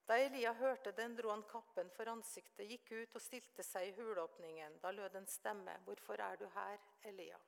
Da 0.07 0.21
Elia 0.21 0.53
hørte 0.53 0.93
den, 0.93 1.17
dro 1.17 1.33
han 1.33 1.49
kappen 1.49 1.89
for 1.97 2.13
ansiktet, 2.13 2.69
gikk 2.69 2.93
ut 2.93 3.17
og 3.17 3.25
stilte 3.25 3.65
seg 3.65 3.89
i 3.89 3.97
hulåpningen. 3.97 4.83
Da 4.85 4.93
lød 4.93 5.17
en 5.17 5.33
stemme. 5.33 5.81
Hvorfor 5.89 6.21
er 6.21 6.37
du 6.37 6.51
her, 6.61 6.91
Elia? 7.09 7.41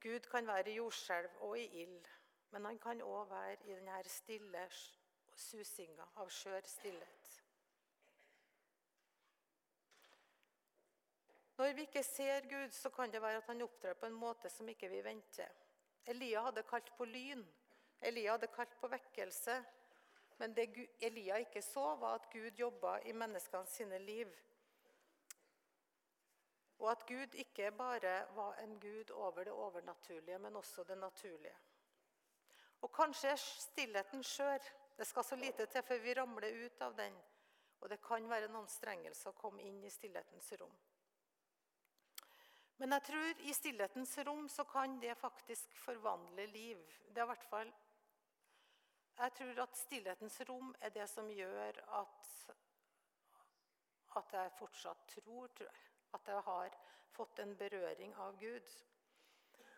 Gud 0.00 0.30
kan 0.30 0.46
være 0.46 0.70
i 0.70 0.78
jordskjelv 0.78 1.42
og 1.46 1.58
i 1.58 1.66
ild, 1.82 2.08
men 2.50 2.64
han 2.64 2.78
kan 2.78 3.02
òg 3.02 3.30
være 3.30 3.56
i 3.64 3.74
denne 3.74 3.98
stille 4.08 4.64
susinga 5.34 6.06
av 6.16 6.30
skjør 6.30 6.66
stillhet. 6.66 7.34
Når 11.58 11.72
vi 11.74 11.88
ikke 11.88 12.02
ser 12.06 12.46
Gud, 12.46 12.70
så 12.70 12.90
kan 12.94 13.10
det 13.10 13.22
være 13.22 13.36
at 13.36 13.46
han 13.50 13.62
opptrer 13.62 13.94
på 13.98 14.06
en 14.06 14.14
måte 14.14 14.50
som 14.50 14.68
ikke 14.68 14.88
vi 14.92 15.00
venter. 15.02 15.50
Elia 16.06 16.44
hadde 16.46 16.62
kalt 16.62 16.92
på 16.96 17.04
lyn. 17.04 17.42
Elia 18.00 18.36
hadde 18.36 18.46
kalt 18.54 18.76
på 18.78 18.88
vekkelse. 18.88 19.56
Men 20.38 20.54
det 20.54 20.68
Elia 21.02 21.40
ikke 21.42 21.62
så, 21.62 21.96
var 21.98 22.14
at 22.14 22.28
Gud 22.30 22.54
jobba 22.58 23.00
i 23.10 23.12
menneskene 23.12 23.66
sine 23.66 23.98
liv. 23.98 24.30
Og 26.78 26.90
at 26.90 27.06
Gud 27.06 27.34
ikke 27.34 27.70
bare 27.74 28.26
var 28.34 28.60
en 28.62 28.76
gud 28.80 29.10
over 29.10 29.44
det 29.44 29.52
overnaturlige, 29.52 30.38
men 30.38 30.56
også 30.56 30.84
det 30.84 30.98
naturlige. 30.98 31.56
Og 32.80 32.92
kanskje 32.94 33.32
er 33.32 33.40
stillheten 33.42 34.22
skjør. 34.22 34.68
Det 34.98 35.06
skal 35.06 35.24
så 35.24 35.36
lite 35.36 35.66
til 35.66 35.82
før 35.82 35.98
vi 36.02 36.14
ramler 36.14 36.64
ut 36.66 36.82
av 36.82 36.94
den. 36.98 37.16
Og 37.80 37.90
det 37.90 38.00
kan 38.02 38.30
være 38.30 38.46
en 38.50 38.60
anstrengelse 38.62 39.30
å 39.30 39.38
komme 39.38 39.62
inn 39.62 39.82
i 39.84 39.90
stillhetens 39.90 40.52
rom. 40.60 40.78
Men 42.78 42.94
jeg 42.94 43.06
tror 43.10 43.42
i 43.42 43.52
stillhetens 43.54 44.14
rom 44.26 44.48
så 44.48 44.64
kan 44.64 45.00
det 45.02 45.18
faktisk 45.18 45.74
forvandle 45.82 46.46
liv. 46.46 46.82
Det 47.08 47.18
er 47.18 47.26
i 47.26 47.32
hvert 47.32 47.50
fall 47.50 47.72
jeg 49.18 49.32
tror 49.34 49.62
at 49.64 49.76
stillhetens 49.76 50.40
rom 50.46 50.74
er 50.80 50.92
det 50.94 51.08
som 51.10 51.30
gjør 51.30 51.80
at, 52.00 52.26
at 54.20 54.34
jeg 54.36 54.52
fortsatt 54.58 55.08
tror, 55.10 55.48
tror 55.58 55.66
jeg. 55.66 55.87
At 56.16 56.28
jeg 56.28 56.44
har 56.46 56.76
fått 57.12 57.42
en 57.42 57.56
berøring 57.58 58.14
av 58.24 58.36
Gud. 58.40 58.76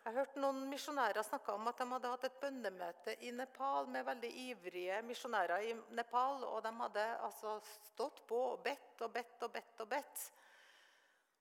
Jeg 0.00 0.16
hørte 0.16 0.40
noen 0.40 0.62
misjonærer 0.70 1.24
snakke 1.26 1.52
om 1.52 1.68
at 1.68 1.80
de 1.80 1.86
hadde 1.90 2.10
hatt 2.12 2.22
et 2.24 2.36
bønnemøte 2.40 3.14
i 3.28 3.32
Nepal 3.36 3.88
med 3.92 4.06
veldig 4.08 4.30
ivrige 4.46 5.00
misjonærer 5.04 5.66
i 5.68 5.74
Nepal. 5.96 6.44
Og 6.48 6.62
de 6.64 6.72
hadde 6.78 7.04
altså 7.26 7.58
stått 7.90 8.22
på 8.28 8.38
og 8.54 8.62
bedt 8.64 9.04
og 9.04 9.12
bedt 9.12 9.44
og 9.44 9.52
bedt 9.52 9.82
og 9.84 9.90
bedt. 9.90 10.22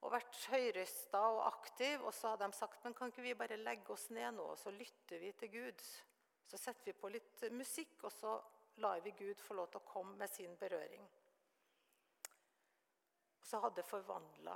Og 0.04 0.12
vært 0.12 0.42
høyrøsta 0.52 1.22
og 1.28 1.42
aktiv, 1.48 2.04
Og 2.04 2.14
så 2.14 2.34
hadde 2.34 2.48
de 2.48 2.56
sagt 2.56 2.84
men 2.84 2.94
kan 2.94 3.12
ikke 3.12 3.24
vi 3.24 3.34
bare 3.34 3.58
legge 3.58 3.94
oss 3.94 4.10
ned 4.10 4.32
nå, 4.36 4.44
og 4.52 4.60
så 4.60 4.72
lytter 4.72 5.20
vi 5.20 5.32
til 5.32 5.52
Gud. 5.52 5.84
Så 6.48 6.58
setter 6.58 6.92
vi 6.92 6.94
på 6.94 7.12
litt 7.12 7.44
musikk, 7.52 8.04
og 8.04 8.12
så 8.12 8.40
lar 8.80 9.00
vi 9.00 9.12
Gud 9.12 9.42
få 9.44 9.54
lov 9.54 9.68
til 9.72 9.82
å 9.82 9.88
komme 9.88 10.16
med 10.18 10.32
sin 10.32 10.56
berøring. 10.58 11.04
Og 13.40 13.46
så 13.46 13.60
hadde 13.60 13.82
det 13.82 13.88
forvandla. 13.88 14.56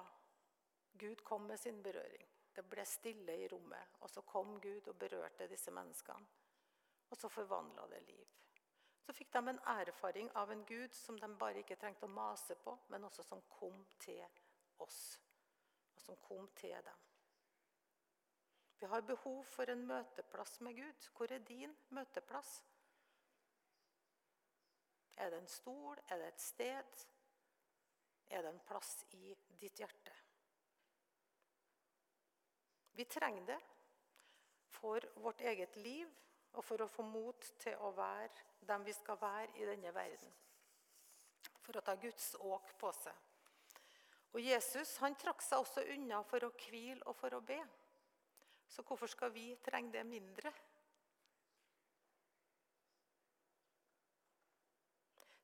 Gud 0.93 1.23
kom 1.23 1.47
med 1.47 1.59
sin 1.59 1.83
berøring. 1.83 2.29
Det 2.55 2.63
ble 2.69 2.85
stille 2.85 3.35
i 3.41 3.47
rommet, 3.47 3.97
og 3.99 4.09
så 4.09 4.21
kom 4.21 4.59
Gud 4.61 4.87
og 4.87 4.97
berørte 4.99 5.47
disse 5.49 5.71
menneskene. 5.71 6.25
Og 7.09 7.17
så 7.17 7.29
forvandla 7.29 7.87
det 7.89 8.01
liv. 8.07 8.27
Så 9.03 9.13
fikk 9.13 9.33
de 9.33 9.41
en 9.49 9.59
erfaring 9.73 10.29
av 10.39 10.51
en 10.51 10.65
Gud 10.65 10.93
som 10.95 11.17
de 11.19 11.29
bare 11.37 11.63
ikke 11.63 11.75
trengte 11.81 12.07
å 12.07 12.13
mase 12.13 12.55
på, 12.55 12.75
men 12.93 13.03
også 13.03 13.25
som 13.27 13.41
kom 13.49 13.81
til 13.99 14.21
oss. 14.85 15.01
Og 15.95 16.01
som 16.01 16.17
kom 16.23 16.47
til 16.55 16.77
dem. 16.85 17.01
Vi 18.79 18.87
har 18.87 19.01
behov 19.01 19.43
for 19.47 19.69
en 19.69 19.85
møteplass 19.87 20.59
med 20.61 20.75
Gud. 20.75 21.09
Hvor 21.17 21.31
er 21.31 21.43
din 21.47 21.75
møteplass? 21.89 22.63
Er 25.15 25.29
det 25.29 25.39
en 25.39 25.47
stol? 25.47 25.99
Er 26.09 26.17
det 26.17 26.27
et 26.27 26.41
sted? 26.41 27.05
Er 28.27 28.41
det 28.41 28.53
en 28.53 28.63
plass 28.67 29.05
i 29.11 29.35
ditt 29.61 29.79
hjerte? 29.79 30.22
Vi 32.93 33.05
trenger 33.05 33.45
det 33.45 33.59
for 34.69 35.05
vårt 35.15 35.41
eget 35.41 35.75
liv 35.75 36.09
og 36.53 36.63
for 36.65 36.83
å 36.83 36.89
få 36.89 37.05
mot 37.07 37.47
til 37.61 37.77
å 37.81 37.91
være 37.97 38.29
dem 38.67 38.83
vi 38.85 38.93
skal 38.93 39.17
være 39.21 39.49
i 39.57 39.67
denne 39.67 39.93
verden. 39.95 40.33
For 41.63 41.77
å 41.77 41.85
ta 41.85 41.95
Guds 41.97 42.33
åk 42.39 42.73
på 42.79 42.91
seg. 42.93 43.15
Og 44.33 44.41
Jesus 44.41 44.97
han 45.01 45.15
trakk 45.17 45.41
seg 45.45 45.61
også 45.61 45.85
unna 45.93 46.21
for 46.25 46.45
å 46.45 46.53
hvile 46.57 47.01
og 47.09 47.17
for 47.17 47.33
å 47.37 47.41
be. 47.45 47.59
Så 48.69 48.85
hvorfor 48.85 49.09
skal 49.09 49.33
vi 49.33 49.51
trenge 49.65 49.93
det 49.93 50.05
mindre? 50.09 50.53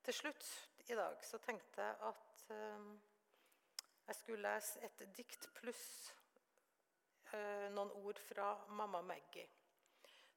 Til 0.06 0.18
slutt 0.18 0.48
i 0.90 0.98
dag 0.98 1.22
så 1.26 1.38
tenkte 1.38 1.86
jeg 1.86 1.98
at 2.10 2.46
um, 2.50 2.94
jeg 4.08 4.18
skulle 4.18 4.42
lese 4.42 4.82
et 4.82 5.04
dikt 5.14 5.46
pluss 5.60 5.86
noen 7.76 7.92
ord 8.04 8.20
fra 8.20 8.52
mamma 8.74 9.02
Maggie. 9.02 9.48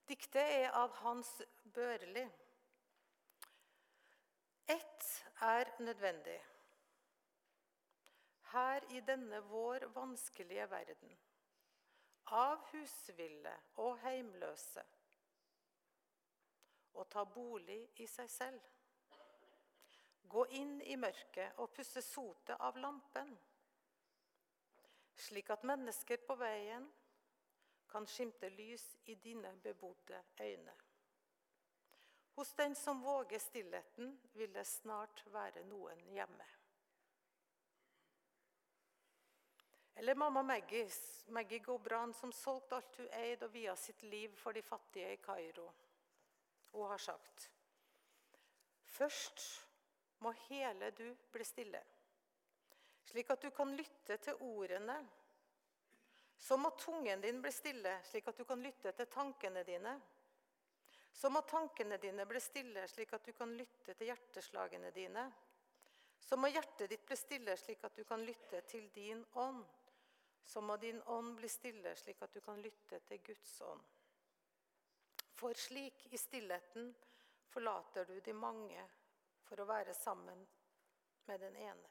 Diktet 0.09 0.43
er 0.43 0.71
av 0.77 0.93
Hans 1.03 1.31
Børli. 1.65 2.25
Ett 4.67 5.11
er 5.41 5.73
nødvendig. 5.79 6.39
Her 8.53 8.85
i 8.93 9.01
denne 9.01 9.41
vår 9.49 9.87
vanskelige 9.95 10.71
verden 10.71 11.15
av 12.33 12.61
husville 12.73 13.53
og 13.83 13.99
heimløse 14.05 14.85
og 16.93 17.09
ta 17.13 17.25
bolig 17.25 17.81
i 18.05 18.07
seg 18.09 18.29
selv. 18.31 18.61
Gå 20.33 20.45
inn 20.57 20.79
i 20.89 20.97
mørket 20.97 21.59
og 21.61 21.73
pusse 21.77 22.03
sotet 22.05 22.61
av 22.61 22.77
lampen, 22.81 23.33
slik 25.17 25.51
at 25.51 25.65
mennesker 25.65 26.23
på 26.27 26.37
veien 26.41 26.89
kan 27.93 28.07
skimte 28.07 28.49
lys 28.51 28.85
i 29.05 29.15
dine 29.15 29.53
bebodde 29.63 30.23
øyne. 30.41 30.75
Hos 32.35 32.55
den 32.55 32.75
som 32.75 33.03
våger 33.03 33.39
stillheten, 33.39 34.21
vil 34.33 34.55
det 34.55 34.67
snart 34.67 35.25
være 35.33 35.65
noen 35.69 36.01
hjemme. 36.15 36.47
Eller 39.95 40.15
mamma 40.15 40.43
Maggie, 40.43 40.89
Maggie 41.27 41.59
Gobran, 41.59 42.15
som 42.15 42.33
solgte 42.33 42.77
alt 42.77 42.97
hun 42.97 43.11
eide 43.13 43.47
og 43.47 43.53
via 43.53 43.75
sitt 43.77 44.03
liv 44.03 44.33
for 44.37 44.57
de 44.57 44.63
fattige 44.63 45.13
i 45.13 45.21
Kairo. 45.21 45.69
Hun 46.73 46.89
har 46.89 46.99
sagt 46.99 47.51
Først 48.85 49.67
må 50.19 50.33
hele 50.49 50.91
du 50.91 51.15
bli 51.33 51.45
stille, 51.45 51.81
slik 53.05 53.31
at 53.31 53.43
du 53.43 53.51
kan 53.51 53.75
lytte 53.77 54.17
til 54.23 54.41
ordene. 54.47 54.97
Så 56.39 56.57
må 56.59 56.73
tungen 56.79 57.21
din 57.23 57.43
bli 57.43 57.53
stille, 57.55 57.99
slik 58.05 58.29
at 58.29 58.39
du 58.39 58.45
kan 58.45 58.63
lytte 58.63 58.93
til 58.93 59.07
tankene 59.07 59.63
dine. 59.65 59.95
Så 61.13 61.31
må 61.31 61.43
tankene 61.47 61.99
dine 62.03 62.27
bli 62.27 62.41
stille, 62.41 62.87
slik 62.89 63.13
at 63.15 63.25
du 63.27 63.33
kan 63.37 63.53
lytte 63.57 63.95
til 63.95 64.11
hjerteslagene 64.11 64.91
dine. 64.91 65.29
Så 66.23 66.39
må 66.39 66.49
hjertet 66.51 66.91
ditt 66.91 67.07
bli 67.07 67.17
stille, 67.19 67.57
slik 67.57 67.85
at 67.85 67.97
du 67.97 68.05
kan 68.09 68.25
lytte 68.27 68.63
til 68.71 68.89
din 68.95 69.25
ånd 69.35 69.63
så 70.45 70.61
må 70.61 70.77
din 70.77 71.03
ånd 71.03 71.37
bli 71.37 71.49
stille, 71.49 71.97
slik 71.97 72.23
at 72.23 72.35
du 72.35 72.41
kan 72.41 72.61
lytte 72.63 73.01
til 73.07 73.21
Guds 73.25 73.61
ånd. 73.61 73.83
For 75.33 75.55
slik, 75.55 76.07
i 76.11 76.19
stillheten, 76.19 76.93
forlater 77.49 78.05
du 78.05 78.19
de 78.21 78.35
mange 78.35 78.85
for 79.47 79.61
å 79.61 79.69
være 79.69 79.95
sammen 79.95 80.47
med 81.27 81.41
den 81.41 81.57
ene. 81.57 81.91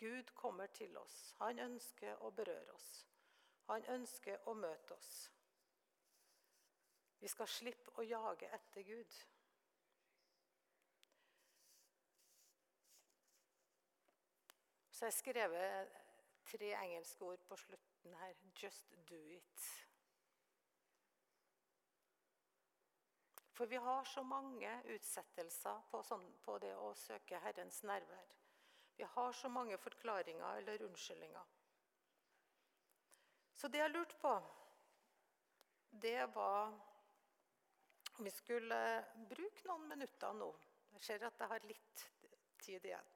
Gud 0.00 0.34
kommer 0.34 0.66
til 0.66 0.96
oss. 0.96 1.34
Han 1.38 1.58
ønsker 1.58 2.22
å 2.24 2.30
berøre 2.32 2.72
oss. 2.72 2.92
Han 3.68 3.84
ønsker 3.92 4.48
å 4.48 4.54
møte 4.56 4.96
oss. 4.96 5.10
Vi 7.20 7.28
skal 7.28 7.48
slippe 7.52 7.92
å 8.00 8.06
jage 8.08 8.48
etter 8.56 8.86
Gud. 8.88 9.18
Så 14.88 15.04
jeg 15.04 15.12
har 15.12 15.18
skrevet 15.18 16.00
tre 16.48 16.72
engelske 16.80 17.24
ord 17.24 17.44
på 17.48 17.56
slutten 17.56 18.16
her. 18.22 18.34
Just 18.62 18.96
do 19.08 19.20
it. 19.36 19.68
For 23.52 23.66
vi 23.66 23.76
har 23.76 24.04
så 24.04 24.22
mange 24.22 24.74
utsettelser 24.94 25.82
på, 25.90 26.02
sånn, 26.02 26.24
på 26.40 26.56
det 26.64 26.72
å 26.80 26.94
søke 26.96 27.40
Herrens 27.44 27.82
nærvær. 27.84 28.39
Vi 29.00 29.06
har 29.06 29.32
så 29.32 29.48
mange 29.48 29.78
forklaringer 29.78 30.56
eller 30.56 30.82
unnskyldninger. 30.82 31.44
Så 33.54 33.68
det 33.68 33.78
jeg 33.80 33.90
lurte 33.94 34.18
på, 34.20 34.32
det 35.90 36.26
var 36.34 36.74
om 38.18 38.24
vi 38.24 38.30
skulle 38.30 38.80
bruke 39.30 39.64
noen 39.70 39.88
minutter 39.88 40.36
nå. 40.36 40.50
Jeg 40.98 41.06
ser 41.06 41.24
at 41.30 41.40
jeg 41.40 41.52
har 41.54 41.66
litt 41.70 42.04
tid 42.60 42.90
igjen. 42.90 43.10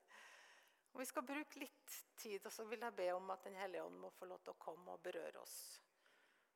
Om 0.94 1.04
vi 1.04 1.10
skal 1.12 1.28
bruke 1.34 1.60
litt 1.60 2.00
tid, 2.16 2.48
så 2.48 2.64
vil 2.64 2.88
jeg 2.88 2.96
be 3.02 3.12
om 3.12 3.36
at 3.36 3.44
Den 3.44 3.60
hellige 3.60 3.84
ånd 3.84 4.00
må 4.06 4.16
få 4.16 4.32
lov 4.32 4.40
til 4.40 4.56
å 4.56 4.62
komme 4.64 4.96
og 4.96 5.04
berøre 5.04 5.44
oss. 5.44 5.58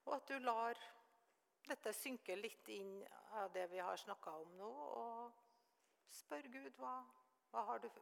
Og 0.06 0.14
at 0.16 0.32
du 0.32 0.38
lar 0.40 0.80
dette 1.68 1.92
synke 1.92 2.40
litt 2.40 2.72
inn 2.72 3.02
av 3.42 3.52
det 3.52 3.68
vi 3.76 3.84
har 3.84 4.00
snakka 4.00 4.38
om 4.40 4.56
nå, 4.56 4.72
og 5.04 6.14
spør 6.16 6.48
Gud 6.48 6.80
hva, 6.80 7.02
hva 7.52 7.68
har 7.74 7.84
du 7.84 7.92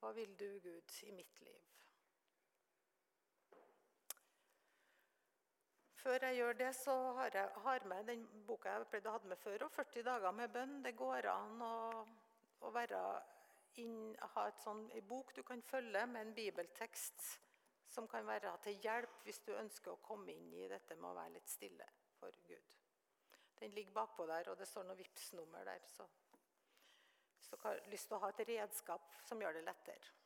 Hva 0.00 0.12
vil 0.16 0.32
du, 0.38 0.48
Gud, 0.64 0.96
i 1.04 1.12
mitt 1.12 1.40
liv? 1.44 1.66
Før 6.00 6.24
jeg 6.24 6.36
gjør 6.38 6.56
det, 6.56 6.70
så 6.76 6.94
har 7.18 7.34
jeg 7.36 7.48
har 7.64 7.84
med 7.92 8.06
den 8.08 8.22
boka 8.48 8.72
jeg 8.72 8.86
pleide 8.88 9.10
å 9.10 9.18
ha 9.18 9.20
med 9.28 9.38
før. 9.42 9.66
òg, 9.66 9.74
40 9.76 10.06
dager 10.06 10.32
med 10.32 10.54
bønn. 10.54 10.78
Det 10.86 10.94
går 10.96 11.28
an 11.28 11.60
å, 11.66 11.74
å 12.64 12.72
inn, 13.78 14.16
ha 14.34 14.46
sånn, 14.62 14.86
en 14.96 15.08
bok 15.08 15.34
du 15.36 15.42
kan 15.46 15.62
følge 15.62 16.06
med 16.08 16.26
en 16.26 16.34
bibeltekst 16.34 17.26
som 17.90 18.08
kan 18.08 18.26
være 18.26 18.52
til 18.64 18.78
hjelp 18.84 19.20
hvis 19.26 19.42
du 19.44 19.52
ønsker 19.56 19.92
å 19.92 20.02
komme 20.04 20.32
inn 20.32 20.52
i 20.54 20.68
dette 20.70 20.96
med 20.96 21.10
å 21.10 21.16
være 21.18 21.34
litt 21.36 21.50
stille 21.50 21.86
for 22.16 22.34
Gud. 22.46 22.76
Den 23.60 23.74
ligger 23.76 23.92
bakpå 24.00 24.26
der, 24.26 24.48
og 24.48 24.56
det 24.58 24.68
står 24.68 24.86
noe 24.88 24.96
Vipps-nummer 24.96 25.66
der. 25.68 25.84
Så 25.84 26.06
hvis 27.40 27.50
dere 27.50 27.62
har 27.64 27.80
lyst 27.88 28.08
til 28.08 28.16
å 28.16 28.20
ha 28.20 28.28
et 28.30 28.42
redskap 28.48 29.12
som 29.24 29.40
gjør 29.40 29.56
det 29.56 29.64
lettere. 29.64 30.16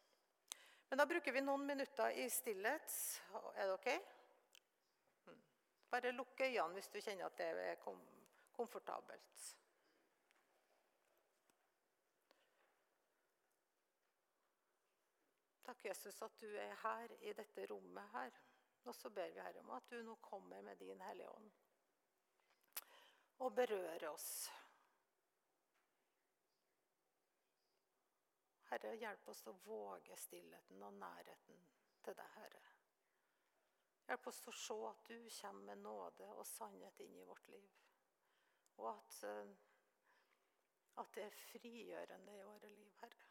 Men 0.90 0.98
da 0.98 1.06
bruker 1.06 1.32
vi 1.32 1.42
noen 1.42 1.66
minutter 1.66 2.10
i 2.18 2.26
stillhet. 2.30 2.96
Er 3.54 3.70
det 3.70 3.74
ok? 3.78 3.88
Bare 5.94 6.12
lukk 6.14 6.42
øynene 6.42 6.74
hvis 6.74 6.90
du 6.90 6.98
kjenner 7.00 7.28
at 7.28 7.38
det 7.38 7.50
er 7.70 7.78
kom 7.82 8.00
komfortabelt. 8.54 9.44
Takk, 15.64 15.80
Jesus, 15.88 16.20
at 16.22 16.36
du 16.38 16.50
er 16.60 16.74
her 16.82 17.14
i 17.24 17.32
dette 17.34 17.66
rommet 17.70 18.10
her. 18.12 18.34
Og 18.84 18.94
så 18.94 19.10
ber 19.10 19.32
vi 19.32 19.40
Herre 19.40 19.62
om 19.64 19.72
at 19.74 19.86
du 19.90 20.02
nå 20.04 20.18
kommer 20.22 20.62
med 20.62 20.76
din 20.76 21.00
Hellige 21.00 21.30
Ånd 21.30 21.54
og 23.44 23.54
berører 23.54 24.08
oss. 24.08 24.50
Herre, 28.74 28.96
hjelp 28.98 29.28
oss 29.30 29.44
å 29.46 29.52
våge 29.62 30.16
stillheten 30.18 30.80
og 30.82 30.96
nærheten 30.98 31.60
til 32.02 32.16
deg, 32.18 32.30
Herre. 32.34 32.62
Hjelp 34.08 34.26
oss 34.26 34.40
å 34.50 34.54
se 34.58 34.78
at 34.88 35.04
du 35.06 35.28
kommer 35.36 35.68
med 35.68 35.82
nåde 35.84 36.26
og 36.34 36.42
sannhet 36.48 36.98
inn 37.04 37.14
i 37.20 37.26
vårt 37.28 37.46
liv. 37.52 37.70
Og 38.82 38.88
at, 38.90 39.20
eh, 39.28 39.54
at 41.04 41.14
det 41.14 41.22
er 41.28 41.38
frigjørende 41.44 42.34
i 42.34 42.42
våre 42.50 42.72
liv, 42.74 42.90
Herre. 43.04 43.30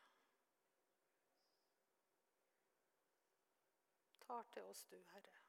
Tar 4.23 4.47
til 4.53 4.71
oss 4.71 4.85
du, 4.95 5.01
Herre. 5.11 5.42